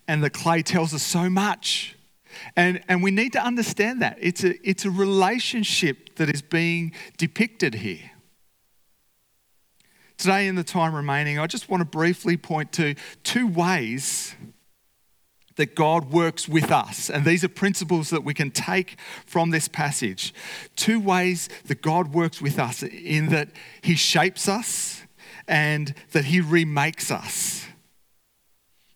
and 0.06 0.22
the 0.22 0.30
clay 0.30 0.62
tells 0.62 0.94
us 0.94 1.02
so 1.02 1.28
much. 1.28 1.96
And, 2.56 2.80
and 2.88 3.02
we 3.02 3.10
need 3.10 3.32
to 3.32 3.44
understand 3.44 4.00
that. 4.02 4.16
It's 4.20 4.44
a, 4.44 4.54
it's 4.68 4.84
a 4.84 4.90
relationship 4.90 6.16
that 6.16 6.30
is 6.30 6.42
being 6.42 6.92
depicted 7.18 7.74
here. 7.74 8.12
Today, 10.16 10.46
in 10.46 10.54
the 10.54 10.64
time 10.64 10.94
remaining, 10.94 11.38
I 11.38 11.46
just 11.46 11.68
want 11.68 11.80
to 11.80 11.84
briefly 11.84 12.36
point 12.36 12.72
to 12.72 12.94
two 13.24 13.48
ways 13.48 14.36
that 15.60 15.74
God 15.74 16.10
works 16.10 16.48
with 16.48 16.72
us. 16.72 17.10
And 17.10 17.26
these 17.26 17.44
are 17.44 17.48
principles 17.48 18.08
that 18.08 18.24
we 18.24 18.32
can 18.32 18.50
take 18.50 18.96
from 19.26 19.50
this 19.50 19.68
passage. 19.68 20.32
Two 20.74 20.98
ways 20.98 21.50
that 21.66 21.82
God 21.82 22.14
works 22.14 22.40
with 22.40 22.58
us 22.58 22.82
in 22.82 23.28
that 23.28 23.50
He 23.82 23.94
shapes 23.94 24.48
us 24.48 25.02
and 25.46 25.94
that 26.12 26.24
He 26.24 26.40
remakes 26.40 27.10
us. 27.10 27.66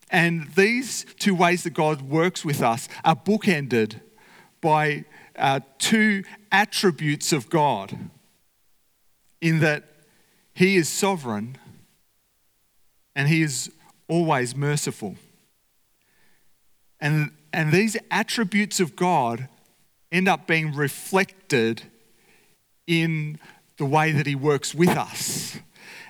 And 0.09 0.49
these 0.54 1.04
two 1.18 1.35
ways 1.35 1.64
that 1.64 1.75
God 1.75 2.00
works 2.00 2.47
with 2.47 2.62
us 2.62 2.88
are 3.04 3.14
bookended 3.14 4.00
by 4.62 5.04
uh, 5.37 5.61
two 5.78 6.25
attributes 6.50 7.30
of 7.30 7.50
God 7.50 8.09
in 9.42 9.61
that 9.61 9.85
He 10.54 10.76
is 10.76 10.88
sovereign 10.88 11.59
and 13.14 13.28
He 13.28 13.42
is 13.42 13.71
always 14.09 14.56
merciful. 14.56 15.16
And, 17.04 17.32
and 17.52 17.70
these 17.70 17.99
attributes 18.11 18.80
of 18.80 18.96
God 18.96 19.46
end 20.11 20.26
up 20.26 20.46
being 20.46 20.75
reflected 20.75 21.82
in 22.87 23.38
the 23.76 23.84
way 23.84 24.11
that 24.11 24.26
He 24.26 24.34
works 24.34 24.75
with 24.75 24.88
us. 24.88 25.58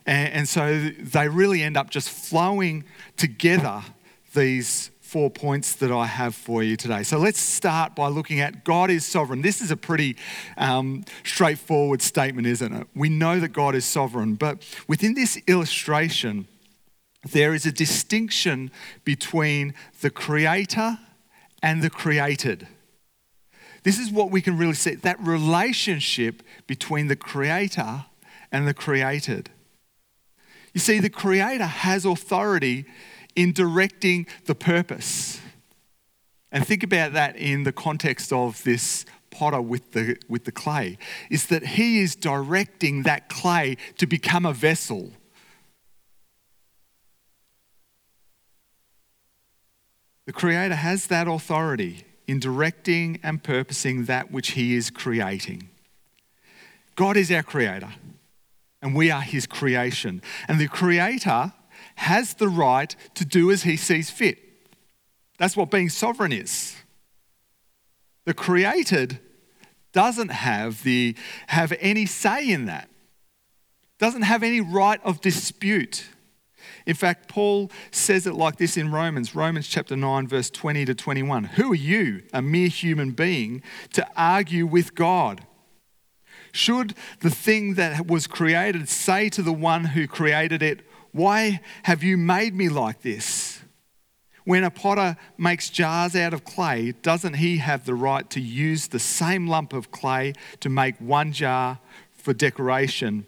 And, 0.07 0.33
and 0.33 0.49
so 0.49 0.91
they 1.01 1.27
really 1.29 1.65
end 1.65 1.77
up 1.77 1.91
just 1.91 2.09
flowing 2.09 2.85
together, 3.17 3.83
these 4.35 4.93
four 5.01 5.31
points 5.31 5.75
that 5.77 5.91
I 5.91 6.07
have 6.07 6.33
for 6.33 6.63
you 6.63 6.77
today. 6.77 7.03
So 7.03 7.19
let's 7.19 7.41
start 7.41 7.97
by 7.97 8.07
looking 8.07 8.39
at 8.39 8.63
God 8.63 8.89
is 8.89 9.05
sovereign. 9.05 9.43
This 9.43 9.61
is 9.61 9.73
a 9.73 9.77
pretty 9.77 10.17
um, 10.57 11.05
straightforward 11.25 12.03
statement, 12.03 12.47
isn't 12.47 12.73
it? 12.73 12.87
We 12.95 13.09
know 13.09 13.41
that 13.41 13.49
God 13.49 13.75
is 13.75 13.85
sovereign, 13.85 14.37
but 14.37 14.63
within 14.87 15.15
this 15.15 15.41
illustration, 15.49 16.47
there 17.31 17.55
is 17.55 17.67
a 17.67 17.73
distinction 17.73 18.71
between 19.05 19.75
the 20.01 20.11
creator 20.11 20.99
and 21.63 21.83
the 21.83 21.91
created. 21.91 22.69
This 23.83 23.99
is 23.99 24.11
what 24.11 24.31
we 24.31 24.41
can 24.41 24.57
really 24.57 24.75
see 24.75 24.95
that 24.95 25.21
relationship 25.21 26.43
between 26.67 27.09
the 27.09 27.17
creator 27.17 28.07
and 28.51 28.67
the 28.67 28.75
created. 28.75 29.51
You 30.75 30.81
see, 30.81 30.99
the 30.99 31.11
Creator 31.11 31.65
has 31.65 32.05
authority 32.05 32.85
in 33.37 33.53
directing 33.53 34.27
the 34.47 34.55
purpose. 34.55 35.41
And 36.51 36.67
think 36.67 36.83
about 36.83 37.13
that 37.15 37.37
in 37.37 37.63
the 37.63 37.73
context 37.73 38.33
of 38.33 38.63
this 38.65 39.05
potter 39.31 39.61
with 39.61 39.93
the, 39.93 40.17
with 40.29 40.45
the 40.45 40.53
clay, 40.53 40.99
is 41.31 41.47
that 41.47 41.65
he 41.65 42.01
is 42.01 42.15
directing 42.17 43.05
that 43.05 43.29
clay 43.29 43.77
to 43.99 44.07
become 44.07 44.45
a 44.45 44.53
vessel. 44.53 45.13
The 50.27 50.33
Creator 50.33 50.77
has 50.77 51.07
that 51.09 51.29
authority 51.29 52.05
in 52.27 52.41
directing 52.41 53.21
and 53.23 53.43
purposing 53.43 54.07
that 54.07 54.31
which 54.31 54.53
He 54.53 54.75
is 54.75 54.91
creating. 54.91 55.69
God 56.97 57.17
is 57.17 57.31
our 57.31 57.43
Creator 57.43 57.91
and 58.85 58.95
we 58.95 59.11
are 59.11 59.23
his 59.23 59.47
creation. 59.47 60.21
And 60.47 60.61
the 60.61 60.69
creator 60.69 61.55
has 61.95 62.35
the 62.35 62.51
right 62.51 62.95
to 63.15 63.25
do 63.25 63.51
as 63.51 63.63
he 63.63 63.79
sees 63.79 64.11
fit. 64.11 64.39
That's 65.39 65.57
what 65.57 65.71
being 65.71 65.89
sovereign 65.89 66.33
is. 66.33 66.77
The 68.27 68.35
created 68.35 69.21
doesn't 69.93 70.31
have, 70.31 70.83
the, 70.83 71.17
have 71.47 71.73
any 71.81 72.05
say 72.05 72.51
in 72.51 72.67
that, 72.67 72.91
doesn't 73.99 74.23
have 74.23 74.43
any 74.43 74.61
right 74.61 75.01
of 75.03 75.23
dispute. 75.23 76.05
In 76.87 76.95
fact, 76.95 77.29
Paul 77.29 77.71
says 77.91 78.27
it 78.27 78.35
like 78.35 78.57
this 78.57 78.77
in 78.77 78.93
Romans, 78.93 79.35
Romans 79.35 79.67
chapter 79.67 79.97
9, 79.97 80.29
verse 80.29 80.51
20 80.51 80.85
to 80.85 80.95
21. 80.95 81.45
Who 81.45 81.73
are 81.73 81.77
you, 81.77 82.23
a 82.33 82.43
mere 82.43 82.69
human 82.69 83.13
being, 83.13 83.63
to 83.95 84.07
argue 84.17 84.67
with 84.67 84.95
God? 84.95 85.47
Should 86.53 86.95
the 87.21 87.31
thing 87.31 87.75
that 87.75 88.07
was 88.07 88.27
created 88.27 88.89
say 88.89 89.29
to 89.31 89.43
the 89.43 89.53
one 89.53 89.87
who 89.87 90.07
created 90.07 90.63
it, 90.63 90.81
Why 91.13 91.61
have 91.85 92.03
you 92.03 92.19
made 92.19 92.55
me 92.55 92.69
like 92.69 93.01
this? 93.01 93.63
When 94.45 94.63
a 94.63 94.71
potter 94.71 95.17
makes 95.39 95.71
jars 95.71 96.15
out 96.15 96.35
of 96.35 96.45
clay, 96.45 96.93
doesn't 96.93 97.35
he 97.35 97.57
have 97.59 97.87
the 97.87 97.95
right 97.95 98.29
to 98.29 98.41
use 98.41 98.89
the 98.89 98.99
same 98.99 99.47
lump 99.47 99.73
of 99.73 99.91
clay 99.91 100.35
to 100.61 100.69
make 100.69 100.99
one 100.99 101.33
jar 101.33 101.79
for 102.13 102.35
decoration 102.35 103.27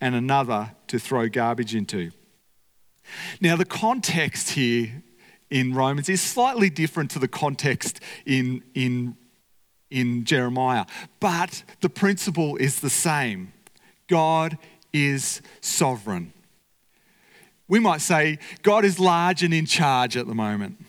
and 0.00 0.14
another 0.14 0.70
to 0.86 1.00
throw 1.00 1.28
garbage 1.28 1.74
into? 1.74 2.12
Now, 3.40 3.56
the 3.56 3.64
context 3.64 4.50
here 4.50 5.02
in 5.50 5.74
Romans 5.74 6.08
is 6.08 6.20
slightly 6.20 6.70
different 6.70 7.10
to 7.12 7.18
the 7.18 7.28
context 7.28 8.00
in, 8.24 8.62
in 8.74 9.16
in 9.92 10.24
Jeremiah. 10.24 10.86
But 11.20 11.62
the 11.80 11.90
principle 11.90 12.56
is 12.56 12.80
the 12.80 12.90
same 12.90 13.52
God 14.08 14.58
is 14.92 15.40
sovereign. 15.60 16.32
We 17.68 17.78
might 17.78 18.00
say 18.00 18.38
God 18.62 18.84
is 18.84 18.98
large 18.98 19.42
and 19.42 19.54
in 19.54 19.66
charge 19.66 20.16
at 20.16 20.26
the 20.26 20.34
moment. 20.34 20.84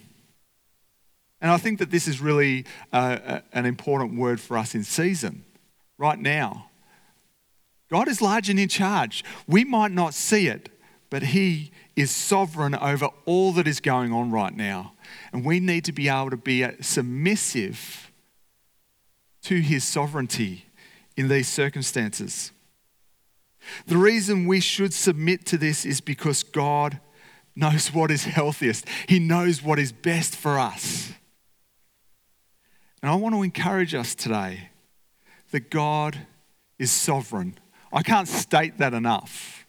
And 1.40 1.52
I 1.52 1.58
think 1.58 1.80
that 1.80 1.92
this 1.92 2.08
is 2.08 2.22
really 2.22 2.66
uh, 2.92 3.42
an 3.52 3.66
important 3.66 4.18
word 4.18 4.40
for 4.40 4.58
us 4.58 4.74
in 4.76 4.84
season, 4.84 5.44
right 5.98 6.18
now. 6.18 6.70
God 7.90 8.08
is 8.08 8.22
large 8.22 8.50
and 8.50 8.60
in 8.60 8.70
charge. 8.70 9.24
We 9.48 9.66
might 9.66 9.92
not 9.92 10.14
see 10.14 10.48
it, 10.48 10.70
but 11.10 11.22
He 11.22 11.72
is 11.96 12.12
sovereign 12.12 12.76
over 12.76 13.10
all 13.26 13.52
that 13.54 13.68
is 13.68 13.80
going 13.80 14.12
on 14.12 14.32
right 14.32 14.56
now. 14.56 14.94
And 15.32 15.46
we 15.46 15.60
need 15.60 15.86
to 15.86 15.92
be 15.92 16.10
able 16.10 16.32
to 16.32 16.38
be 16.38 16.66
submissive 16.82 18.12
to 19.44 19.60
his 19.60 19.84
sovereignty 19.84 20.66
in 21.16 21.28
these 21.28 21.48
circumstances. 21.48 22.52
The 23.86 23.98
reason 23.98 24.48
we 24.48 24.60
should 24.60 24.94
submit 24.94 25.46
to 25.48 25.58
this 25.58 25.86
is 25.86 26.02
because 26.02 26.44
God 26.44 27.00
knows 27.56 27.94
what 27.94 28.12
is 28.12 28.26
healthiest, 28.26 28.88
He 29.08 29.20
knows 29.20 29.62
what 29.62 29.80
is 29.80 29.92
best 29.92 30.36
for 30.36 30.58
us. 30.60 31.12
And 33.02 33.12
I 33.12 33.16
want 33.16 33.36
to 33.36 33.44
encourage 33.44 33.94
us 33.94 34.16
today 34.16 34.70
that 35.52 35.70
God 35.70 36.18
is 36.80 36.92
sovereign. 36.92 37.58
I 37.92 38.02
can't 38.02 38.28
state 38.28 38.78
that 38.80 38.94
enough. 38.94 39.66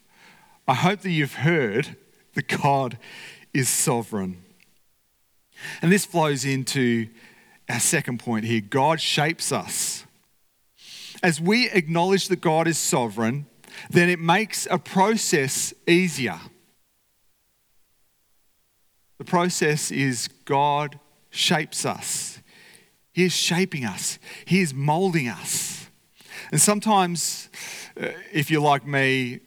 I 0.66 0.74
hope 0.74 1.00
that 1.00 1.10
you've 1.10 1.34
heard 1.34 1.96
that 2.34 2.48
God 2.48 2.98
is 3.52 3.68
sovereign. 3.68 4.42
And 5.80 5.90
this 5.90 6.04
flows 6.04 6.44
into 6.44 7.08
our 7.68 7.80
second 7.80 8.18
point 8.18 8.44
here 8.44 8.60
God 8.60 9.00
shapes 9.00 9.52
us. 9.52 10.04
As 11.22 11.40
we 11.40 11.70
acknowledge 11.70 12.28
that 12.28 12.40
God 12.40 12.68
is 12.68 12.76
sovereign, 12.76 13.46
then 13.90 14.08
it 14.08 14.18
makes 14.18 14.66
a 14.70 14.78
process 14.78 15.72
easier. 15.86 16.38
The 19.18 19.24
process 19.24 19.90
is 19.90 20.28
God 20.44 20.98
shapes 21.30 21.86
us. 21.86 22.40
He 23.12 23.24
is 23.24 23.32
shaping 23.32 23.84
us, 23.84 24.18
He 24.44 24.60
is 24.60 24.74
molding 24.74 25.28
us. 25.28 25.88
And 26.50 26.60
sometimes, 26.60 27.48
uh, 27.98 28.08
if 28.32 28.50
you're 28.50 28.60
like 28.60 28.86
me, 28.86 29.40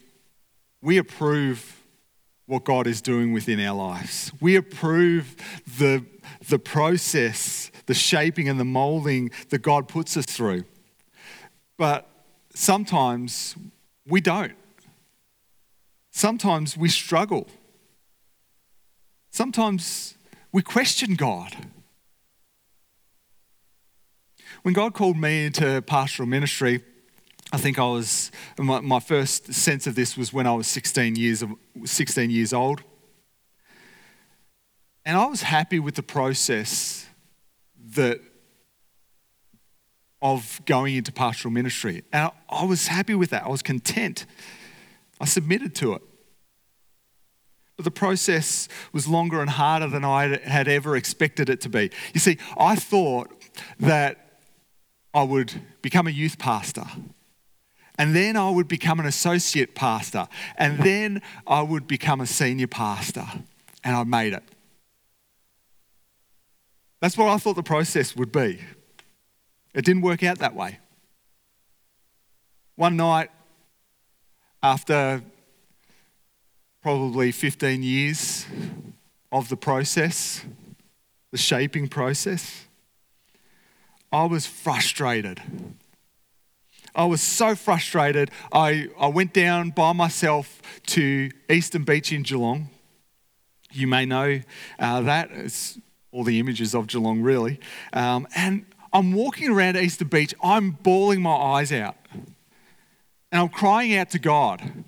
we 0.82 0.98
approve 0.98 1.76
what 2.48 2.63
God 2.63 2.88
is 2.88 3.01
doing 3.01 3.34
within 3.34 3.60
our 3.60 3.75
lives. 3.75 4.32
We 4.42 4.56
approve 4.56 5.36
the, 5.77 6.04
the 6.48 6.58
process, 6.58 7.70
the 7.86 7.94
shaping 7.94 8.50
and 8.50 8.60
the 8.60 8.66
molding 8.66 9.32
that 9.50 9.62
God 9.62 9.88
puts 9.88 10.18
us 10.18 10.25
through. 10.25 10.63
But 11.77 12.10
sometimes 12.56 13.56
we 14.08 14.22
don't. 14.22 14.56
Sometimes 16.12 16.75
we 16.75 16.89
struggle. 16.89 17.48
Sometimes 19.30 20.16
we 20.51 20.63
question 20.63 21.16
God. 21.16 21.56
When 24.63 24.74
God 24.74 24.94
called 24.94 25.18
me 25.18 25.46
into 25.46 25.82
pastoral 25.82 26.27
ministry, 26.27 26.84
I 27.51 27.58
think 27.58 27.80
I 27.80 27.86
was, 27.86 28.32
my, 28.58 28.82
my, 28.82 29.00
first 29.00 29.54
sense 29.54 29.88
of 29.88 29.96
this 29.96 30.18
was 30.18 30.34
when 30.34 30.46
I 30.46 30.54
was 30.54 30.68
16 30.68 31.16
years, 31.16 31.42
of, 31.42 31.51
16 31.86 32.30
years 32.30 32.51
old. 32.51 32.84
And 35.06 35.16
I 35.16 35.25
was 35.27 35.44
happy 35.44 35.80
with 35.80 35.96
the 35.96 36.04
process 36.04 37.08
that, 37.94 38.20
of 40.22 40.60
going 40.66 40.96
into 40.96 41.13
pastoral 41.13 41.54
ministry. 41.54 42.04
And 42.12 42.25
I, 42.50 42.62
I 42.63 42.66
was 42.66 42.88
happy 42.88 43.16
with 43.16 43.30
that. 43.30 43.46
I 43.46 43.50
was 43.50 43.62
content. 43.62 44.25
I 45.22 45.25
submitted 45.25 45.74
to 45.75 45.94
it. 45.94 46.01
But 47.77 47.86
the 47.86 47.92
process 47.92 48.68
was 48.92 49.08
longer 49.08 49.39
and 49.39 49.51
harder 49.51 49.88
than 49.88 50.04
I 50.04 50.39
had 50.39 50.68
ever 50.68 50.98
expected 50.98 51.50
it 51.50 51.62
to 51.62 51.70
be. 51.70 51.92
You 52.13 52.20
see, 52.20 52.39
I 52.58 52.75
thought 52.75 53.32
that 53.80 54.42
I 55.13 55.24
would 55.24 55.54
become 55.82 56.08
a 56.08 56.12
youth 56.12 56.38
pastor 56.38 56.84
and 57.98 58.16
then 58.16 58.38
I 58.38 58.50
would 58.50 58.68
become 58.68 59.00
an 59.00 59.06
associate 59.06 59.74
pastor. 59.74 60.27
And 60.56 60.77
then 60.80 61.22
I 61.48 61.62
would 61.62 61.88
become 61.88 62.22
a 62.22 62.27
senior 62.27 62.68
pastor. 62.68 63.25
And 63.84 63.96
I 63.96 64.04
made 64.04 64.34
it. 64.34 64.44
That's 67.00 67.18
what 67.18 67.27
I 67.27 67.38
thought 67.38 67.56
the 67.56 67.63
process 67.63 68.16
would 68.16 68.32
be. 68.32 68.60
It 69.74 69.86
didn't 69.86 70.01
work 70.01 70.24
out 70.24 70.39
that 70.39 70.56
way. 70.56 70.80
One 72.75 72.96
night, 72.96 73.30
after 74.62 75.22
probably 76.82 77.31
15 77.31 77.81
years 77.81 78.46
of 79.31 79.50
the 79.50 79.57
process, 79.57 80.44
the 81.31 81.38
shaping 81.38 81.88
process, 81.88 82.66
I 84.12 84.25
was 84.25 84.46
frustrated. 84.46 85.42
I 86.98 87.05
was 87.05 87.22
so 87.22 87.53
frustrated. 87.53 88.31
I, 88.51 88.88
I 89.00 89.07
went 89.07 89.31
down 89.31 89.70
by 89.70 89.94
myself 89.94 90.62
to 90.88 91.29
Eastern 91.48 91.83
Beach 91.83 92.12
in 92.12 92.24
Geelong. 92.24 92.72
You 93.72 93.86
may 93.86 94.07
know 94.07 94.42
uh, 94.79 95.01
that. 95.01 95.29
It's 95.31 95.77
all 96.12 96.24
the 96.24 96.40
images 96.40 96.74
of 96.74 96.88
Geelong, 96.88 97.22
really. 97.22 97.60
Um, 97.94 98.27
and 98.36 98.66
I'm 98.92 99.14
walking 99.14 99.50
around 99.50 99.77
Eastern 99.77 100.07
Beach. 100.07 100.33
I'm 100.44 100.72
bawling 100.72 101.22
my 101.22 101.36
eyes 101.36 101.72
out. 101.72 101.96
And 103.31 103.42
I'm 103.42 103.50
crying 103.50 103.96
out 103.96 104.10
to 104.12 104.20
God. 104.20 104.83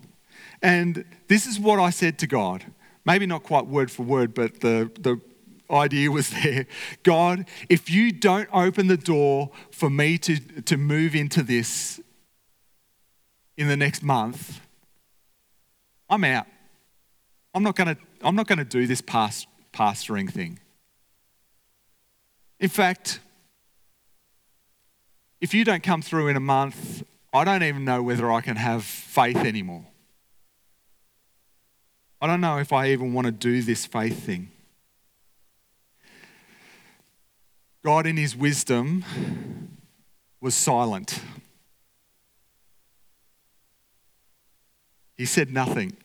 And 0.63 1.05
this 1.27 1.45
is 1.45 1.59
what 1.59 1.79
I 1.79 1.91
said 1.91 2.17
to 2.19 2.27
God. 2.27 2.65
Maybe 3.05 3.27
not 3.27 3.43
quite 3.43 3.67
word 3.67 3.91
for 3.91 4.01
word, 4.01 4.33
but 4.33 4.61
the, 4.61 4.89
the 4.99 5.21
idea 5.71 6.11
was 6.11 6.29
there. 6.29 6.65
God, 7.03 7.45
if 7.69 7.89
you 7.89 8.11
don't 8.11 8.49
open 8.53 8.87
the 8.87 8.97
door 8.97 9.51
for 9.71 9.89
me 9.89 10.17
to, 10.19 10.39
to 10.61 10.77
move 10.77 11.15
into 11.15 11.43
this 11.43 11.99
in 13.57 13.67
the 13.67 13.77
next 13.77 14.03
month, 14.03 14.61
I'm 16.09 16.23
out. 16.23 16.47
I'm 17.53 17.63
not 17.63 17.75
to 17.75 17.97
I'm 18.21 18.35
not 18.35 18.47
to 18.59 18.65
do 18.65 18.85
this 18.85 19.01
past, 19.01 19.47
pastoring 19.73 20.29
thing. 20.29 20.59
In 22.59 22.69
fact, 22.69 23.21
if 25.39 25.53
you 25.53 25.63
don't 25.63 25.83
come 25.83 26.01
through 26.01 26.27
in 26.27 26.35
a 26.35 26.41
month, 26.41 27.03
I 27.33 27.45
don't 27.45 27.63
even 27.63 27.85
know 27.85 28.03
whether 28.03 28.31
I 28.31 28.41
can 28.41 28.57
have 28.57 28.83
faith 28.83 29.37
anymore. 29.37 29.85
I 32.21 32.27
don't 32.27 32.41
know 32.41 32.57
if 32.57 32.73
I 32.73 32.89
even 32.89 33.13
want 33.13 33.25
to 33.25 33.31
do 33.31 33.61
this 33.61 33.85
faith 33.85 34.23
thing. 34.23 34.51
God, 37.83 38.05
in 38.05 38.17
his 38.17 38.35
wisdom, 38.35 39.05
was 40.41 40.55
silent. 40.55 41.21
He 45.17 45.25
said 45.25 45.51
nothing. 45.51 45.95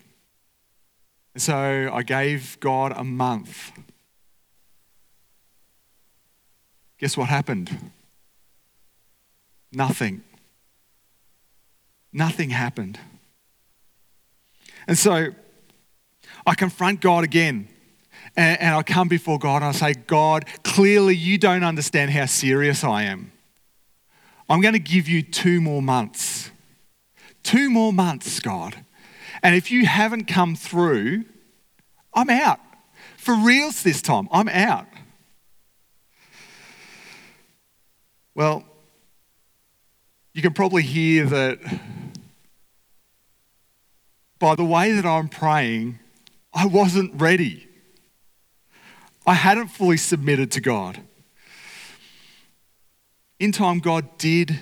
And 1.35 1.43
so 1.43 1.91
I 1.93 2.03
gave 2.03 2.59
God 2.61 2.93
a 2.97 3.05
month. 3.05 3.73
Guess 6.99 7.17
what 7.17 7.29
happened? 7.29 7.91
Nothing. 9.73 10.23
Nothing 12.13 12.51
happened. 12.51 12.99
And 14.87 14.97
so 14.97 15.31
I 16.47 16.55
confront 16.55 17.01
God 17.01 17.25
again. 17.25 17.69
And, 18.37 18.61
and 18.61 18.75
I 18.75 18.83
come 18.83 19.09
before 19.09 19.39
God 19.39 19.57
and 19.57 19.67
I 19.67 19.73
say, 19.73 19.95
God, 19.95 20.47
clearly 20.63 21.15
you 21.15 21.39
don't 21.39 21.65
understand 21.65 22.11
how 22.11 22.27
serious 22.27 22.85
I 22.85 23.05
am. 23.05 23.33
I'm 24.49 24.61
going 24.61 24.75
to 24.75 24.81
give 24.81 25.09
you 25.09 25.23
two 25.23 25.61
more 25.61 25.81
months. 25.81 26.51
Two 27.43 27.71
more 27.71 27.93
months, 27.93 28.41
God. 28.41 28.85
And 29.43 29.55
if 29.55 29.71
you 29.71 29.87
haven't 29.87 30.27
come 30.27 30.57
through, 30.57 31.25
I'm 32.13 32.31
out. 32.31 32.61
For 33.17 33.35
reals 33.35 33.83
this 33.83 34.03
time, 34.03 34.29
I'm 34.31 34.49
out. 34.49 34.87
Well, 38.35 38.65
you 40.33 40.43
can 40.43 40.53
probably 40.53 40.83
hear 40.83 41.27
that 41.27 41.59
by 44.39 44.55
the 44.55 44.65
way 44.65 44.93
that 44.93 45.07
I'm 45.07 45.29
praying, 45.29 46.01
I 46.53 46.67
wasn't 46.67 47.21
ready. 47.21 47.67
I 49.27 49.35
hadn't 49.35 49.69
fully 49.69 49.97
submitted 49.97 50.51
to 50.53 50.61
God. 50.61 51.01
In 53.39 53.53
time, 53.53 53.79
God 53.79 54.19
did 54.19 54.59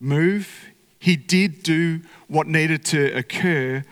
move, 0.00 0.66
He 0.98 1.16
did 1.16 1.62
do 1.62 2.00
what 2.28 2.46
needed 2.46 2.84
to 2.86 3.16
occur. 3.16 3.84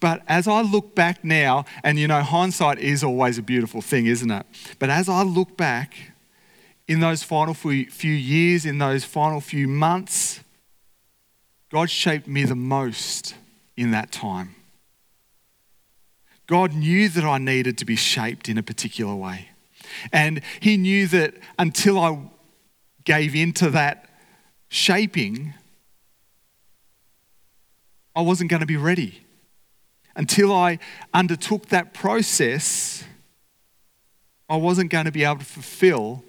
But 0.00 0.22
as 0.26 0.48
I 0.48 0.62
look 0.62 0.94
back 0.94 1.22
now, 1.22 1.64
and 1.84 1.98
you 1.98 2.08
know, 2.08 2.22
hindsight 2.22 2.78
is 2.80 3.04
always 3.04 3.38
a 3.38 3.42
beautiful 3.42 3.80
thing, 3.80 4.06
isn't 4.06 4.30
it? 4.30 4.46
But 4.78 4.90
as 4.90 5.08
I 5.08 5.22
look 5.22 5.56
back 5.56 5.94
in 6.88 7.00
those 7.00 7.22
final 7.22 7.54
few 7.54 8.12
years, 8.12 8.66
in 8.66 8.78
those 8.78 9.04
final 9.04 9.40
few 9.40 9.68
months, 9.68 10.40
God 11.70 11.88
shaped 11.88 12.26
me 12.26 12.44
the 12.44 12.56
most 12.56 13.34
in 13.76 13.92
that 13.92 14.10
time. 14.10 14.56
God 16.52 16.74
knew 16.74 17.08
that 17.08 17.24
I 17.24 17.38
needed 17.38 17.78
to 17.78 17.86
be 17.86 17.96
shaped 17.96 18.46
in 18.46 18.58
a 18.58 18.62
particular 18.62 19.14
way. 19.14 19.48
And 20.12 20.42
He 20.60 20.76
knew 20.76 21.06
that 21.06 21.32
until 21.58 21.98
I 21.98 22.18
gave 23.04 23.34
into 23.34 23.70
that 23.70 24.10
shaping, 24.68 25.54
I 28.14 28.20
wasn't 28.20 28.50
going 28.50 28.60
to 28.60 28.66
be 28.66 28.76
ready. 28.76 29.24
Until 30.14 30.52
I 30.52 30.78
undertook 31.14 31.68
that 31.70 31.94
process, 31.94 33.02
I 34.46 34.56
wasn't 34.56 34.90
going 34.90 35.06
to 35.06 35.10
be 35.10 35.24
able 35.24 35.38
to 35.38 35.46
fulfill 35.46 36.22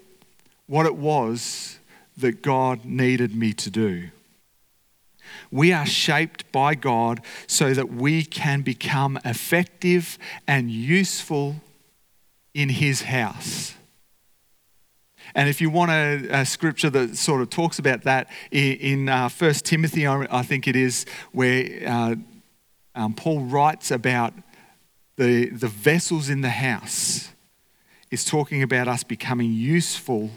what 0.66 0.86
it 0.86 0.96
was 0.96 1.78
that 2.16 2.40
God 2.40 2.86
needed 2.86 3.36
me 3.36 3.52
to 3.52 3.70
do. 3.70 4.08
We 5.50 5.72
are 5.72 5.86
shaped 5.86 6.50
by 6.52 6.74
God 6.74 7.20
so 7.46 7.74
that 7.74 7.92
we 7.92 8.24
can 8.24 8.62
become 8.62 9.18
effective 9.24 10.18
and 10.46 10.70
useful 10.70 11.56
in 12.54 12.68
His 12.68 13.02
house. 13.02 13.74
And 15.34 15.48
if 15.48 15.60
you 15.60 15.68
want 15.68 15.90
a, 15.90 16.28
a, 16.30 16.46
scripture 16.46 16.90
that 16.90 17.16
sort 17.16 17.40
of 17.40 17.50
talks 17.50 17.78
about 17.80 18.02
that 18.02 18.28
in, 18.52 19.08
uh, 19.08 19.28
1 19.28 19.54
Timothy, 19.54 20.06
I 20.06 20.42
think 20.42 20.68
it 20.68 20.76
is, 20.76 21.06
where 21.32 21.82
uh, 21.86 22.14
um, 22.94 23.14
Paul 23.14 23.40
writes 23.40 23.90
about 23.90 24.32
the, 25.16 25.48
the 25.50 25.66
vessels 25.66 26.28
in 26.28 26.40
the 26.40 26.50
house, 26.50 27.30
is 28.10 28.24
talking 28.24 28.62
about 28.62 28.86
us 28.86 29.02
becoming 29.02 29.52
useful 29.52 30.30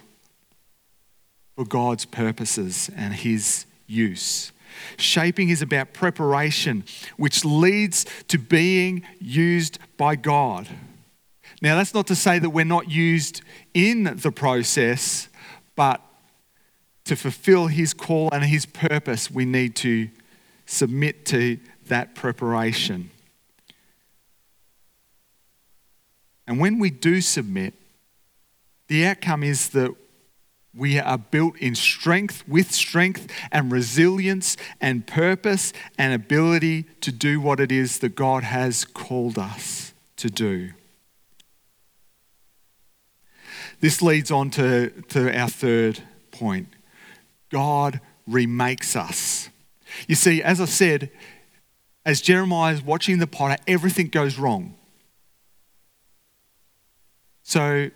for 1.56 1.66
God's 1.66 2.06
purposes 2.06 2.90
and 2.96 3.14
His 3.14 3.66
use. 3.86 4.52
Shaping 4.98 5.50
is 5.50 5.62
about 5.62 5.94
preparation, 5.94 6.84
which 7.18 7.44
leads 7.46 8.06
to 8.28 8.38
being 8.38 9.04
used 9.20 9.80
by 9.98 10.16
God. 10.16 10.68
Now, 11.62 11.76
that's 11.76 11.94
not 11.94 12.08
to 12.08 12.16
say 12.16 12.40
that 12.40 12.50
we're 12.52 12.66
not 12.66 12.90
used 12.90 13.42
in 13.74 14.04
the 14.04 14.32
process, 14.32 15.28
but 15.76 16.02
to 17.06 17.16
fulfill 17.16 17.68
His 17.68 17.94
call 17.94 18.30
and 18.32 18.44
His 18.44 18.66
purpose, 18.66 19.32
we 19.32 19.46
need 19.46 19.76
to 19.78 20.10
submit 20.66 21.26
to 21.28 21.58
that 21.88 22.16
preparation. 22.16 23.10
And 26.46 26.60
when 26.60 26.80
we 26.80 26.90
do 26.90 27.22
submit, 27.22 27.74
the 28.88 29.06
outcome 29.06 29.44
is 29.44 29.70
that 29.70 29.94
we 30.78 31.00
are 31.00 31.18
built 31.18 31.58
in 31.58 31.76
strength, 31.76 32.48
with 32.48 32.72
strength 32.72 33.28
and 33.52 33.72
resilience 33.72 34.56
and 34.80 35.08
purpose 35.08 35.74
and 35.98 36.14
ability 36.14 36.84
to 37.02 37.12
do 37.12 37.42
what 37.42 37.60
it 37.60 37.72
is 37.72 38.00
that 38.00 38.16
God 38.16 38.44
has 38.44 38.86
called 38.86 39.38
us 39.38 39.94
to 40.18 40.30
do. 40.30 40.72
This 43.80 44.02
leads 44.02 44.32
on 44.32 44.50
to, 44.52 44.90
to 45.10 45.38
our 45.38 45.50
third 45.50 46.02
point 46.32 46.68
God 47.50 48.02
remakes 48.28 48.96
us. 48.96 49.50
You 50.08 50.16
see, 50.16 50.44
as 50.44 50.60
I 50.60 50.66
said, 50.66 51.10
as 52.06 52.22
Jeremiah 52.22 52.74
is 52.74 52.82
watching 52.82 53.20
the 53.20 53.28
potter, 53.28 53.62
everything 53.68 54.08
goes 54.08 54.38
wrong. 54.38 54.76
So 57.44 57.90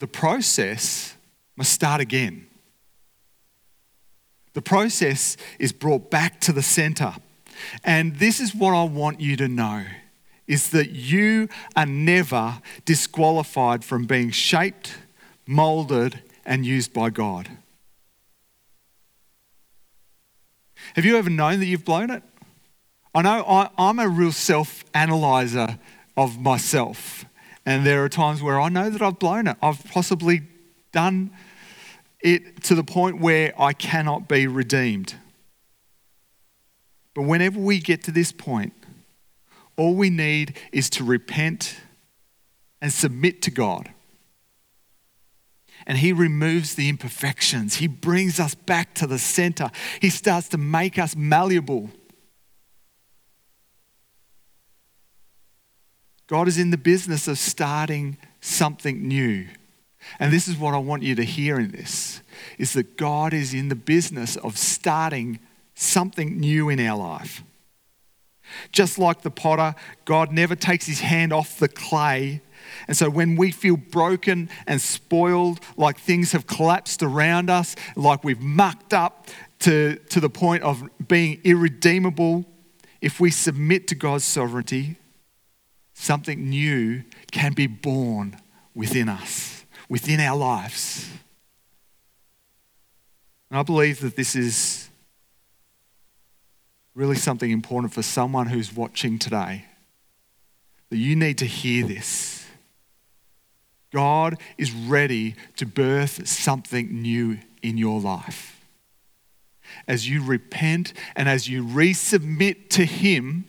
the 0.00 0.06
process 0.06 1.15
must 1.56 1.72
start 1.72 2.00
again. 2.00 2.46
The 4.52 4.62
process 4.62 5.36
is 5.58 5.72
brought 5.72 6.10
back 6.10 6.40
to 6.42 6.52
the 6.52 6.62
center. 6.62 7.14
And 7.84 8.16
this 8.16 8.40
is 8.40 8.54
what 8.54 8.72
I 8.72 8.84
want 8.84 9.20
you 9.20 9.36
to 9.36 9.48
know 9.48 9.84
is 10.46 10.70
that 10.70 10.90
you 10.90 11.48
are 11.74 11.86
never 11.86 12.60
disqualified 12.84 13.84
from 13.84 14.04
being 14.04 14.30
shaped, 14.30 14.94
molded, 15.46 16.22
and 16.44 16.64
used 16.64 16.92
by 16.92 17.10
God. 17.10 17.50
Have 20.94 21.04
you 21.04 21.16
ever 21.16 21.30
known 21.30 21.58
that 21.60 21.66
you've 21.66 21.84
blown 21.84 22.10
it? 22.10 22.22
I 23.14 23.22
know 23.22 23.42
I, 23.44 23.70
am 23.76 23.98
a 23.98 24.08
real 24.08 24.30
self 24.30 24.84
analyzer 24.94 25.78
of 26.16 26.40
myself. 26.40 27.24
And 27.64 27.84
there 27.84 28.04
are 28.04 28.08
times 28.08 28.42
where 28.42 28.60
I 28.60 28.68
know 28.68 28.88
that 28.90 29.02
I've 29.02 29.18
blown 29.18 29.48
it. 29.48 29.56
I've 29.60 29.84
possibly 29.86 30.42
done 30.92 31.30
it 32.20 32.62
to 32.64 32.74
the 32.74 32.84
point 32.84 33.20
where 33.20 33.52
I 33.60 33.72
cannot 33.72 34.28
be 34.28 34.46
redeemed. 34.46 35.14
But 37.14 37.22
whenever 37.22 37.58
we 37.58 37.78
get 37.78 38.02
to 38.04 38.10
this 38.10 38.32
point, 38.32 38.72
all 39.76 39.94
we 39.94 40.10
need 40.10 40.58
is 40.72 40.90
to 40.90 41.04
repent 41.04 41.76
and 42.80 42.92
submit 42.92 43.42
to 43.42 43.50
God. 43.50 43.90
And 45.86 45.98
He 45.98 46.12
removes 46.12 46.74
the 46.74 46.88
imperfections. 46.88 47.76
He 47.76 47.86
brings 47.86 48.40
us 48.40 48.54
back 48.54 48.94
to 48.94 49.06
the 49.06 49.18
center. 49.18 49.70
He 50.00 50.10
starts 50.10 50.48
to 50.50 50.58
make 50.58 50.98
us 50.98 51.14
malleable. 51.14 51.90
God 56.26 56.48
is 56.48 56.58
in 56.58 56.70
the 56.70 56.78
business 56.78 57.28
of 57.28 57.38
starting 57.38 58.18
something 58.40 59.06
new. 59.06 59.46
And 60.18 60.32
this 60.32 60.48
is 60.48 60.56
what 60.56 60.74
I 60.74 60.78
want 60.78 61.02
you 61.02 61.14
to 61.16 61.24
hear 61.24 61.58
in 61.58 61.70
this 61.70 62.22
is 62.58 62.72
that 62.74 62.96
God 62.96 63.32
is 63.32 63.54
in 63.54 63.68
the 63.68 63.74
business 63.74 64.36
of 64.36 64.56
starting 64.56 65.38
something 65.74 66.38
new 66.38 66.68
in 66.68 66.80
our 66.80 66.96
life. 66.96 67.42
Just 68.72 68.98
like 68.98 69.22
the 69.22 69.30
potter, 69.30 69.74
God 70.04 70.32
never 70.32 70.54
takes 70.54 70.86
his 70.86 71.00
hand 71.00 71.32
off 71.32 71.58
the 71.58 71.68
clay. 71.68 72.40
And 72.88 72.96
so 72.96 73.10
when 73.10 73.36
we 73.36 73.50
feel 73.50 73.76
broken 73.76 74.48
and 74.66 74.80
spoiled, 74.80 75.60
like 75.76 75.98
things 75.98 76.32
have 76.32 76.46
collapsed 76.46 77.02
around 77.02 77.50
us, 77.50 77.76
like 77.96 78.24
we've 78.24 78.40
mucked 78.40 78.94
up 78.94 79.28
to, 79.60 79.96
to 79.96 80.20
the 80.20 80.30
point 80.30 80.62
of 80.62 80.82
being 81.06 81.40
irredeemable, 81.44 82.44
if 83.00 83.20
we 83.20 83.30
submit 83.30 83.88
to 83.88 83.94
God's 83.94 84.24
sovereignty, 84.24 84.96
something 85.94 86.48
new 86.48 87.04
can 87.32 87.52
be 87.52 87.66
born 87.66 88.36
within 88.74 89.08
us 89.08 89.55
within 89.88 90.20
our 90.20 90.36
lives. 90.36 91.08
And 93.50 93.58
I 93.58 93.62
believe 93.62 94.00
that 94.00 94.16
this 94.16 94.34
is 94.34 94.88
really 96.94 97.16
something 97.16 97.50
important 97.50 97.92
for 97.92 98.02
someone 98.02 98.46
who's 98.46 98.74
watching 98.74 99.18
today. 99.18 99.66
That 100.90 100.96
you 100.96 101.14
need 101.14 101.38
to 101.38 101.46
hear 101.46 101.86
this. 101.86 102.46
God 103.92 104.36
is 104.58 104.72
ready 104.72 105.36
to 105.56 105.66
birth 105.66 106.26
something 106.26 107.02
new 107.02 107.38
in 107.62 107.78
your 107.78 108.00
life. 108.00 108.60
As 109.88 110.08
you 110.08 110.24
repent 110.24 110.92
and 111.14 111.28
as 111.28 111.48
you 111.48 111.64
resubmit 111.64 112.68
to 112.70 112.84
Him, 112.84 113.44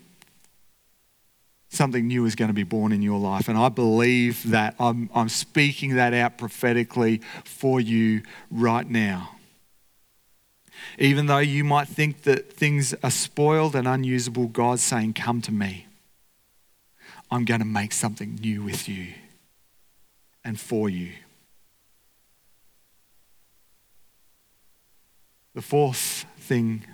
something 1.70 2.08
new 2.08 2.26
is 2.26 2.36
going 2.36 2.50
to 2.50 2.54
be 2.54 2.64
born 2.64 2.92
in 2.92 3.02
your 3.02 3.20
life. 3.20 3.48
And 3.48 3.58
I 3.58 3.70
believe 3.70 4.50
that 4.52 4.76
I'm, 4.80 5.10
I'm 5.14 5.30
speaking 5.30 5.96
that 5.96 6.14
out 6.14 6.38
prophetically 6.38 7.22
for 7.44 7.80
you 7.80 8.22
right 8.50 8.90
now. 8.90 9.32
Even 11.00 11.26
though 11.26 11.40
you 11.40 11.64
might 11.64 11.88
think 11.88 12.24
that 12.24 12.54
things 12.54 12.94
are 13.04 13.12
spoiled 13.12 13.76
and 13.76 13.88
unusable, 13.88 14.48
God's 14.48 14.84
saying, 14.84 15.14
Come 15.14 15.42
to 15.42 15.52
me. 15.52 15.88
I'm 17.30 17.46
going 17.46 17.60
to 17.60 17.66
make 17.66 17.92
something 17.92 18.36
new 18.36 18.64
with 18.64 18.88
you 18.88 19.08
and 20.46 20.60
for 20.60 20.90
you. 20.90 21.12
The 25.54 25.62
fourth 25.62 26.26
thing 26.38 26.86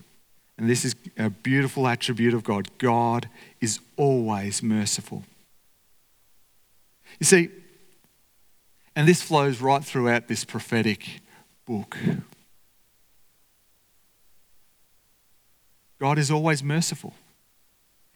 and 0.64 0.70
this 0.70 0.86
is 0.86 0.96
a 1.18 1.30
beautiful 1.30 1.90
attribute 1.90 2.34
of 2.34 2.46
God 2.46 2.70
God 2.78 3.28
is 3.60 3.82
always 3.98 4.64
merciful. 4.64 5.26
You 7.20 7.26
see, 7.26 7.50
and 8.96 9.06
this 9.06 9.22
flows 9.22 9.60
right 9.60 9.84
throughout 9.84 10.30
this 10.30 10.46
prophetic 10.46 11.20
book. 11.66 11.98
God 16.00 16.18
is 16.18 16.32
always 16.32 16.64
merciful. 16.64 17.14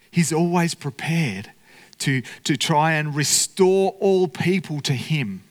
He's 0.09 0.31
always 0.31 0.73
prepared 0.73 1.51
to, 1.97 2.21
to 2.45 2.55
try 2.55 2.93
and 2.93 3.13
restore 3.13 3.91
all 3.99 4.29
people 4.29 4.79
to 4.83 4.93
Him. 4.93 5.43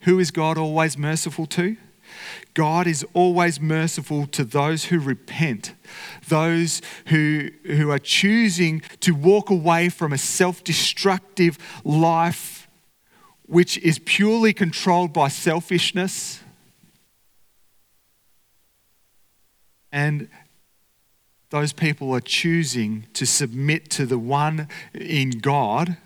Who 0.00 0.18
is 0.18 0.30
God 0.30 0.58
always 0.58 0.98
merciful 0.98 1.46
to? 1.46 1.78
God 2.54 2.86
is 2.86 3.04
always 3.14 3.60
merciful 3.60 4.26
to 4.28 4.44
those 4.44 4.86
who 4.86 4.98
repent, 4.98 5.74
those 6.28 6.82
who, 7.06 7.50
who 7.64 7.90
are 7.90 7.98
choosing 7.98 8.82
to 9.00 9.12
walk 9.12 9.50
away 9.50 9.88
from 9.88 10.12
a 10.12 10.18
self 10.18 10.64
destructive 10.64 11.58
life 11.84 12.68
which 13.46 13.78
is 13.78 13.98
purely 13.98 14.52
controlled 14.52 15.12
by 15.12 15.26
selfishness. 15.26 16.40
And 19.90 20.28
those 21.50 21.72
people 21.72 22.12
are 22.12 22.20
choosing 22.20 23.06
to 23.14 23.26
submit 23.26 23.90
to 23.90 24.06
the 24.06 24.18
one 24.18 24.68
in 24.94 25.30
God 25.30 25.96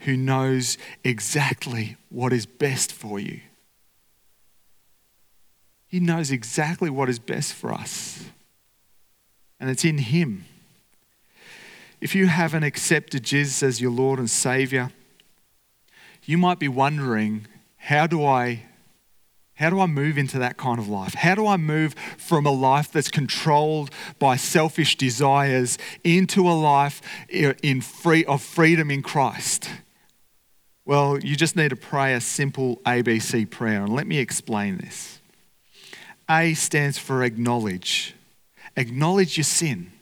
who 0.00 0.16
knows 0.18 0.76
exactly 1.02 1.96
what 2.10 2.32
is 2.32 2.44
best 2.44 2.92
for 2.92 3.18
you. 3.18 3.40
He 5.88 6.00
knows 6.00 6.30
exactly 6.30 6.90
what 6.90 7.08
is 7.08 7.18
best 7.18 7.54
for 7.54 7.72
us, 7.72 8.24
and 9.60 9.70
it's 9.70 9.84
in 9.84 9.98
Him. 9.98 10.44
If 12.00 12.14
you 12.14 12.26
haven't 12.26 12.64
accepted 12.64 13.22
Jesus 13.22 13.62
as 13.62 13.80
your 13.80 13.90
Lord 13.90 14.18
and 14.18 14.28
Savior, 14.28 14.90
you 16.24 16.36
might 16.36 16.58
be 16.58 16.68
wondering 16.68 17.46
how 17.76 18.06
do 18.06 18.24
I 18.24 18.64
How 19.54 19.70
do 19.70 19.80
I 19.80 19.86
move 19.86 20.18
into 20.18 20.38
that 20.38 20.58
kind 20.58 20.78
of 20.78 20.86
life? 20.86 21.14
How 21.14 21.34
do 21.34 21.46
I 21.46 21.56
move 21.56 21.94
from 22.18 22.44
a 22.44 22.50
life 22.50 22.92
that's 22.92 23.10
controlled 23.10 23.90
by 24.18 24.36
selfish 24.36 24.96
desires 24.96 25.78
into 26.04 26.46
a 26.46 26.52
life 26.52 27.00
in 27.30 27.80
free, 27.80 28.24
of 28.26 28.42
freedom 28.42 28.90
in 28.90 29.02
Christ? 29.02 29.70
Well, 30.84 31.18
you 31.18 31.36
just 31.36 31.56
need 31.56 31.70
to 31.70 31.76
pray 31.76 32.12
a 32.12 32.20
simple 32.20 32.76
ABC 32.84 33.48
prayer, 33.48 33.82
and 33.82 33.94
let 33.94 34.06
me 34.06 34.18
explain 34.18 34.76
this. 34.76 35.15
A 36.28 36.54
stands 36.54 36.98
for 36.98 37.22
acknowledge. 37.22 38.14
Acknowledge 38.76 39.36
your 39.36 39.44
sin. 39.44 39.92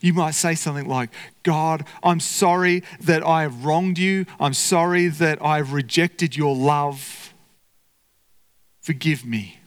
You 0.00 0.14
might 0.14 0.32
say 0.32 0.54
something 0.54 0.86
like, 0.86 1.10
God, 1.42 1.86
I'm 2.02 2.20
sorry 2.20 2.82
that 3.00 3.26
I 3.26 3.42
have 3.42 3.64
wronged 3.64 3.98
you. 3.98 4.26
I'm 4.40 4.54
sorry 4.54 5.08
that 5.08 5.42
I've 5.44 5.72
rejected 5.72 6.36
your 6.36 6.54
love. 6.54 7.34
Forgive 8.80 9.24
me. 9.24 9.58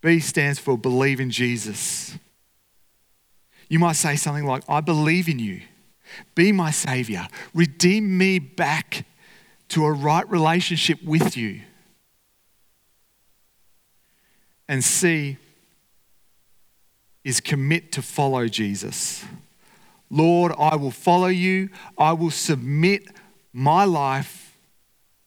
B 0.00 0.20
stands 0.20 0.58
for 0.58 0.76
believe 0.76 1.20
in 1.20 1.30
Jesus. 1.30 2.16
You 3.68 3.78
might 3.78 3.96
say 3.96 4.16
something 4.16 4.44
like, 4.44 4.62
I 4.68 4.80
believe 4.80 5.28
in 5.28 5.38
you. 5.38 5.62
Be 6.34 6.52
my 6.52 6.70
Savior. 6.70 7.26
Redeem 7.54 8.16
me 8.16 8.38
back 8.38 9.04
to 9.68 9.84
a 9.84 9.92
right 9.92 10.28
relationship 10.30 11.02
with 11.02 11.36
you. 11.36 11.62
And 14.68 14.82
C 14.82 15.36
is 17.24 17.40
commit 17.40 17.92
to 17.92 18.02
follow 18.02 18.46
Jesus. 18.46 19.24
Lord, 20.10 20.52
I 20.58 20.76
will 20.76 20.90
follow 20.90 21.26
you. 21.26 21.70
I 21.98 22.12
will 22.12 22.30
submit 22.30 23.08
my 23.52 23.84
life 23.84 24.56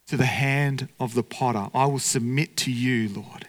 to 0.08 0.18
the 0.18 0.26
hand 0.26 0.88
of 1.00 1.14
the 1.14 1.24
potter. 1.24 1.68
I 1.74 1.86
will 1.86 2.00
submit 2.00 2.58
to 2.58 2.72
you, 2.72 3.10
Lord. 3.10 3.48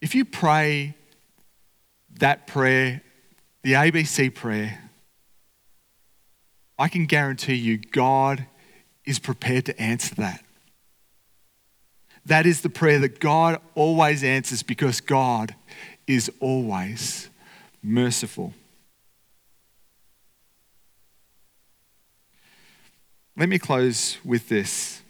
If 0.00 0.14
you 0.14 0.24
pray 0.24 0.94
that 2.18 2.46
prayer, 2.46 3.02
the 3.62 3.74
ABC 3.74 4.34
prayer, 4.34 4.80
I 6.78 6.88
can 6.88 7.06
guarantee 7.06 7.54
you 7.54 7.78
God 7.78 8.46
is 9.04 9.18
prepared 9.20 9.66
to 9.66 9.80
answer 9.80 10.16
that. 10.16 10.44
That 12.26 12.46
is 12.46 12.60
the 12.60 12.70
prayer 12.70 12.98
that 13.00 13.18
God 13.18 13.60
always 13.74 14.22
answers 14.22 14.62
because 14.62 15.00
God 15.00 15.54
is 16.06 16.30
always 16.40 17.28
merciful. 17.82 18.54
Let 23.36 23.48
me 23.48 23.58
close 23.58 24.18
with 24.24 24.48
this. 24.48 25.00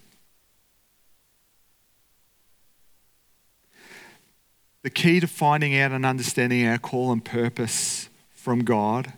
The 4.83 4.91
key 4.91 5.21
to 5.21 5.27
finding 5.27 5.77
out 5.79 5.93
and 5.93 6.07
understanding 6.07 6.67
our 6.67 6.79
call 6.79 7.13
and 7.13 7.25
purpose 7.25 8.09
from 8.33 8.65
God 8.65 9.13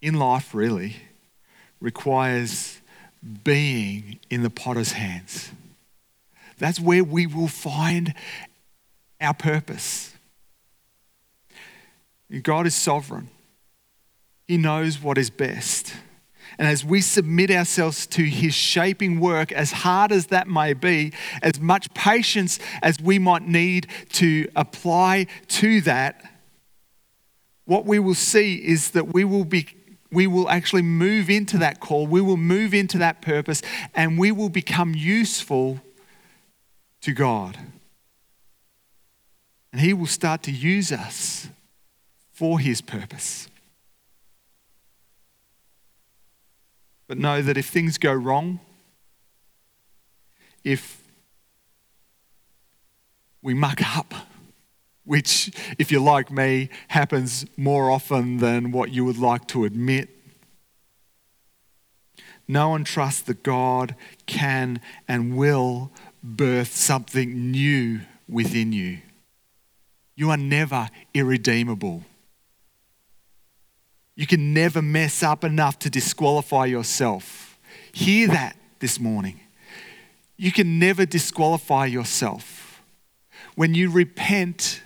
in 0.00 0.14
life, 0.14 0.54
really, 0.54 0.96
requires 1.80 2.80
being 3.44 4.18
in 4.30 4.42
the 4.42 4.50
potter's 4.50 4.92
hands. 4.92 5.50
That's 6.58 6.80
where 6.80 7.04
we 7.04 7.26
will 7.26 7.48
find 7.48 8.14
our 9.20 9.34
purpose. 9.34 10.14
God 12.42 12.66
is 12.66 12.74
sovereign, 12.74 13.28
He 14.46 14.56
knows 14.56 15.00
what 15.00 15.18
is 15.18 15.30
best. 15.30 15.94
And 16.58 16.66
as 16.66 16.84
we 16.84 17.02
submit 17.02 17.50
ourselves 17.50 18.06
to 18.08 18.22
His 18.24 18.54
shaping 18.54 19.20
work, 19.20 19.52
as 19.52 19.72
hard 19.72 20.10
as 20.10 20.26
that 20.28 20.48
may 20.48 20.72
be, 20.72 21.12
as 21.42 21.60
much 21.60 21.92
patience 21.92 22.58
as 22.82 23.00
we 23.00 23.18
might 23.18 23.42
need 23.42 23.88
to 24.14 24.48
apply 24.56 25.26
to 25.48 25.80
that, 25.82 26.32
what 27.66 27.84
we 27.84 27.98
will 27.98 28.14
see 28.14 28.54
is 28.54 28.92
that 28.92 29.12
we 29.12 29.24
will 29.24 29.44
be 29.44 29.68
we 30.12 30.28
will 30.28 30.48
actually 30.48 30.82
move 30.82 31.28
into 31.28 31.58
that 31.58 31.80
call, 31.80 32.06
we 32.06 32.20
will 32.20 32.36
move 32.36 32.72
into 32.72 32.96
that 32.98 33.20
purpose, 33.20 33.60
and 33.92 34.16
we 34.16 34.30
will 34.30 34.48
become 34.48 34.94
useful 34.94 35.80
to 37.06 37.12
God. 37.12 37.56
And 39.70 39.80
He 39.80 39.92
will 39.92 40.08
start 40.08 40.42
to 40.42 40.50
use 40.50 40.90
us 40.90 41.48
for 42.32 42.58
His 42.58 42.80
purpose. 42.80 43.46
But 47.06 47.18
know 47.18 47.42
that 47.42 47.56
if 47.56 47.66
things 47.66 47.96
go 47.96 48.12
wrong, 48.12 48.58
if 50.64 51.00
we 53.40 53.54
muck 53.54 53.96
up, 53.96 54.12
which, 55.04 55.52
if 55.78 55.92
you're 55.92 56.00
like 56.00 56.32
me, 56.32 56.70
happens 56.88 57.46
more 57.56 57.88
often 57.88 58.38
than 58.38 58.72
what 58.72 58.90
you 58.90 59.04
would 59.04 59.18
like 59.18 59.46
to 59.48 59.64
admit. 59.64 60.08
Know 62.48 62.74
and 62.74 62.84
trust 62.84 63.26
that 63.26 63.44
God 63.44 63.94
can 64.26 64.80
and 65.06 65.36
will 65.36 65.92
birth 66.26 66.74
something 66.74 67.50
new 67.52 68.00
within 68.28 68.72
you. 68.72 68.98
You 70.16 70.30
are 70.30 70.36
never 70.36 70.88
irredeemable. 71.14 72.02
You 74.16 74.26
can 74.26 74.52
never 74.52 74.82
mess 74.82 75.22
up 75.22 75.44
enough 75.44 75.78
to 75.80 75.90
disqualify 75.90 76.64
yourself. 76.64 77.58
Hear 77.92 78.28
that 78.28 78.56
this 78.80 78.98
morning. 78.98 79.40
You 80.36 80.52
can 80.52 80.78
never 80.78 81.06
disqualify 81.06 81.86
yourself. 81.86 82.82
When 83.54 83.74
you 83.74 83.90
repent 83.90 84.82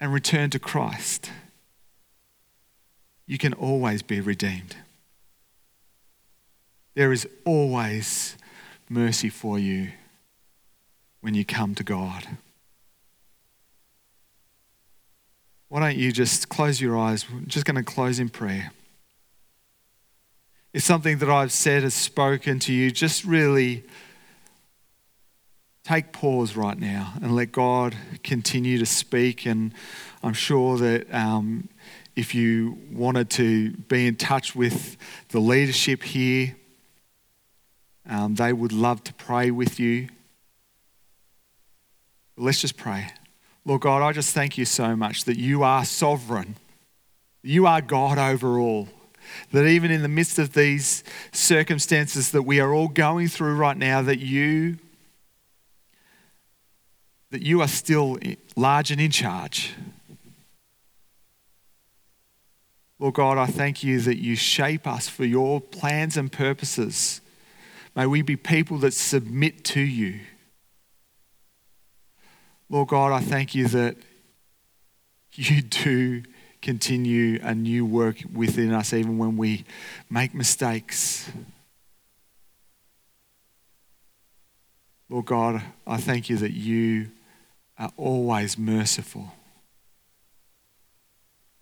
and 0.00 0.12
return 0.12 0.50
to 0.50 0.58
Christ, 0.58 1.30
you 3.26 3.38
can 3.38 3.52
always 3.52 4.02
be 4.02 4.20
redeemed. 4.20 4.76
There 6.94 7.12
is 7.12 7.28
always 7.44 8.36
mercy 8.90 9.30
for 9.30 9.58
you 9.58 9.92
when 11.22 11.32
you 11.32 11.46
come 11.46 11.74
to 11.76 11.84
God. 11.84 12.26
why 15.70 15.78
don't 15.78 15.96
you 15.96 16.10
just 16.10 16.48
close 16.48 16.80
your 16.80 16.98
eyes? 16.98 17.30
We're 17.30 17.42
just 17.42 17.64
going 17.64 17.76
to 17.76 17.84
close 17.84 18.18
in 18.18 18.28
prayer. 18.28 18.72
If 20.72 20.82
something 20.82 21.18
that 21.18 21.30
I've 21.30 21.52
said 21.52 21.84
has 21.84 21.94
spoken 21.94 22.58
to 22.60 22.72
you, 22.72 22.90
just 22.90 23.24
really 23.24 23.84
take 25.84 26.12
pause 26.12 26.56
right 26.56 26.76
now 26.76 27.14
and 27.22 27.36
let 27.36 27.52
God 27.52 27.96
continue 28.24 28.78
to 28.78 28.86
speak. 28.86 29.46
And 29.46 29.72
I'm 30.24 30.32
sure 30.32 30.76
that 30.78 31.14
um, 31.14 31.68
if 32.16 32.34
you 32.34 32.76
wanted 32.90 33.30
to 33.30 33.70
be 33.70 34.08
in 34.08 34.16
touch 34.16 34.56
with 34.56 34.96
the 35.28 35.38
leadership 35.38 36.02
here, 36.02 36.56
um, 38.10 38.34
they 38.34 38.52
would 38.52 38.72
love 38.72 39.02
to 39.04 39.14
pray 39.14 39.50
with 39.50 39.78
you. 39.78 40.08
let's 42.36 42.60
just 42.60 42.76
pray. 42.76 43.12
Lord 43.64 43.82
God, 43.82 44.02
I 44.02 44.12
just 44.12 44.34
thank 44.34 44.58
you 44.58 44.64
so 44.64 44.96
much 44.96 45.24
that 45.24 45.38
you 45.38 45.62
are 45.62 45.84
sovereign. 45.84 46.56
You 47.42 47.66
are 47.66 47.80
God 47.80 48.18
over 48.18 48.58
all. 48.58 48.88
That 49.52 49.66
even 49.66 49.90
in 49.90 50.02
the 50.02 50.08
midst 50.08 50.38
of 50.38 50.54
these 50.54 51.04
circumstances 51.30 52.32
that 52.32 52.42
we 52.42 52.58
are 52.58 52.72
all 52.72 52.88
going 52.88 53.28
through 53.28 53.54
right 53.54 53.76
now, 53.76 54.02
that 54.02 54.18
you 54.18 54.78
that 57.30 57.42
you 57.42 57.60
are 57.60 57.68
still 57.68 58.18
large 58.56 58.90
and 58.90 59.00
in 59.00 59.12
charge. 59.12 59.72
Lord 62.98 63.14
God, 63.14 63.38
I 63.38 63.46
thank 63.46 63.84
you 63.84 64.00
that 64.00 64.18
you 64.18 64.34
shape 64.34 64.84
us 64.84 65.08
for 65.08 65.24
your 65.24 65.60
plans 65.60 66.16
and 66.16 66.32
purposes. 66.32 67.20
May 68.00 68.06
we 68.06 68.22
be 68.22 68.34
people 68.34 68.78
that 68.78 68.94
submit 68.94 69.62
to 69.64 69.80
you. 69.82 70.20
Lord 72.70 72.88
God, 72.88 73.12
I 73.12 73.20
thank 73.20 73.54
you 73.54 73.68
that 73.68 73.98
you 75.34 75.60
do 75.60 76.22
continue 76.62 77.40
a 77.42 77.54
new 77.54 77.84
work 77.84 78.16
within 78.32 78.72
us 78.72 78.94
even 78.94 79.18
when 79.18 79.36
we 79.36 79.66
make 80.08 80.32
mistakes. 80.32 81.30
Lord 85.10 85.26
God, 85.26 85.62
I 85.86 85.98
thank 85.98 86.30
you 86.30 86.38
that 86.38 86.52
you 86.52 87.10
are 87.78 87.92
always 87.98 88.56
merciful. 88.56 89.30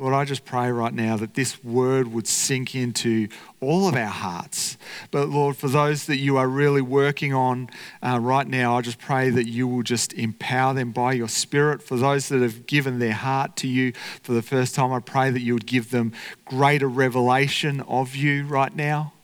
Lord, 0.01 0.15
I 0.15 0.25
just 0.25 0.45
pray 0.45 0.71
right 0.71 0.95
now 0.95 1.17
that 1.17 1.35
this 1.35 1.63
word 1.65 2.13
would 2.13 2.29
sink 2.29 2.77
into 2.77 3.27
all 3.61 3.89
of 3.89 3.97
our 3.97 4.07
hearts. 4.07 4.77
But 5.11 5.29
Lord, 5.29 5.57
for 5.57 5.67
those 5.67 6.07
that 6.07 6.19
you 6.19 6.37
are 6.37 6.47
really 6.47 6.81
working 6.81 7.35
on 7.35 7.69
uh, 8.01 8.21
right 8.21 8.47
now, 8.47 8.77
I 8.77 8.81
just 8.81 9.01
pray 9.01 9.29
that 9.31 9.49
you 9.49 9.67
will 9.67 9.83
just 9.83 10.13
empower 10.13 10.73
them 10.73 10.93
by 10.93 11.15
your 11.15 11.27
Spirit. 11.27 11.83
For 11.83 11.97
those 11.97 12.29
that 12.29 12.43
have 12.43 12.67
given 12.67 13.01
their 13.01 13.13
heart 13.13 13.57
to 13.57 13.67
you 13.67 13.93
for 14.23 14.35
the 14.35 14.43
first 14.43 14.77
time, 14.77 14.93
I 14.93 15.01
pray 15.01 15.31
that 15.31 15.41
you 15.41 15.55
would 15.55 15.67
give 15.67 15.91
them 15.91 16.13
greater 16.45 16.89
revelation 16.89 17.81
of 17.81 18.15
you 18.15 18.45
right 18.45 18.75
now. 18.75 19.15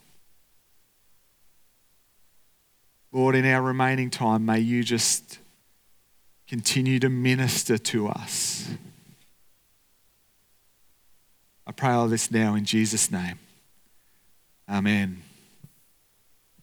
Lord, 3.13 3.37
in 3.37 3.47
our 3.47 3.63
remaining 3.63 4.11
time, 4.11 4.45
may 4.45 4.59
you 4.59 4.83
just 4.83 5.39
continue 6.49 6.99
to 6.99 7.09
minister 7.09 7.79
to 7.79 8.09
us. 8.09 8.71
I 11.67 11.73
pray 11.73 11.91
all 11.91 12.09
this 12.09 12.31
now 12.31 12.55
in 12.55 12.65
Jesus' 12.65 13.11
name. 13.11 13.39
Amen. 14.69 15.23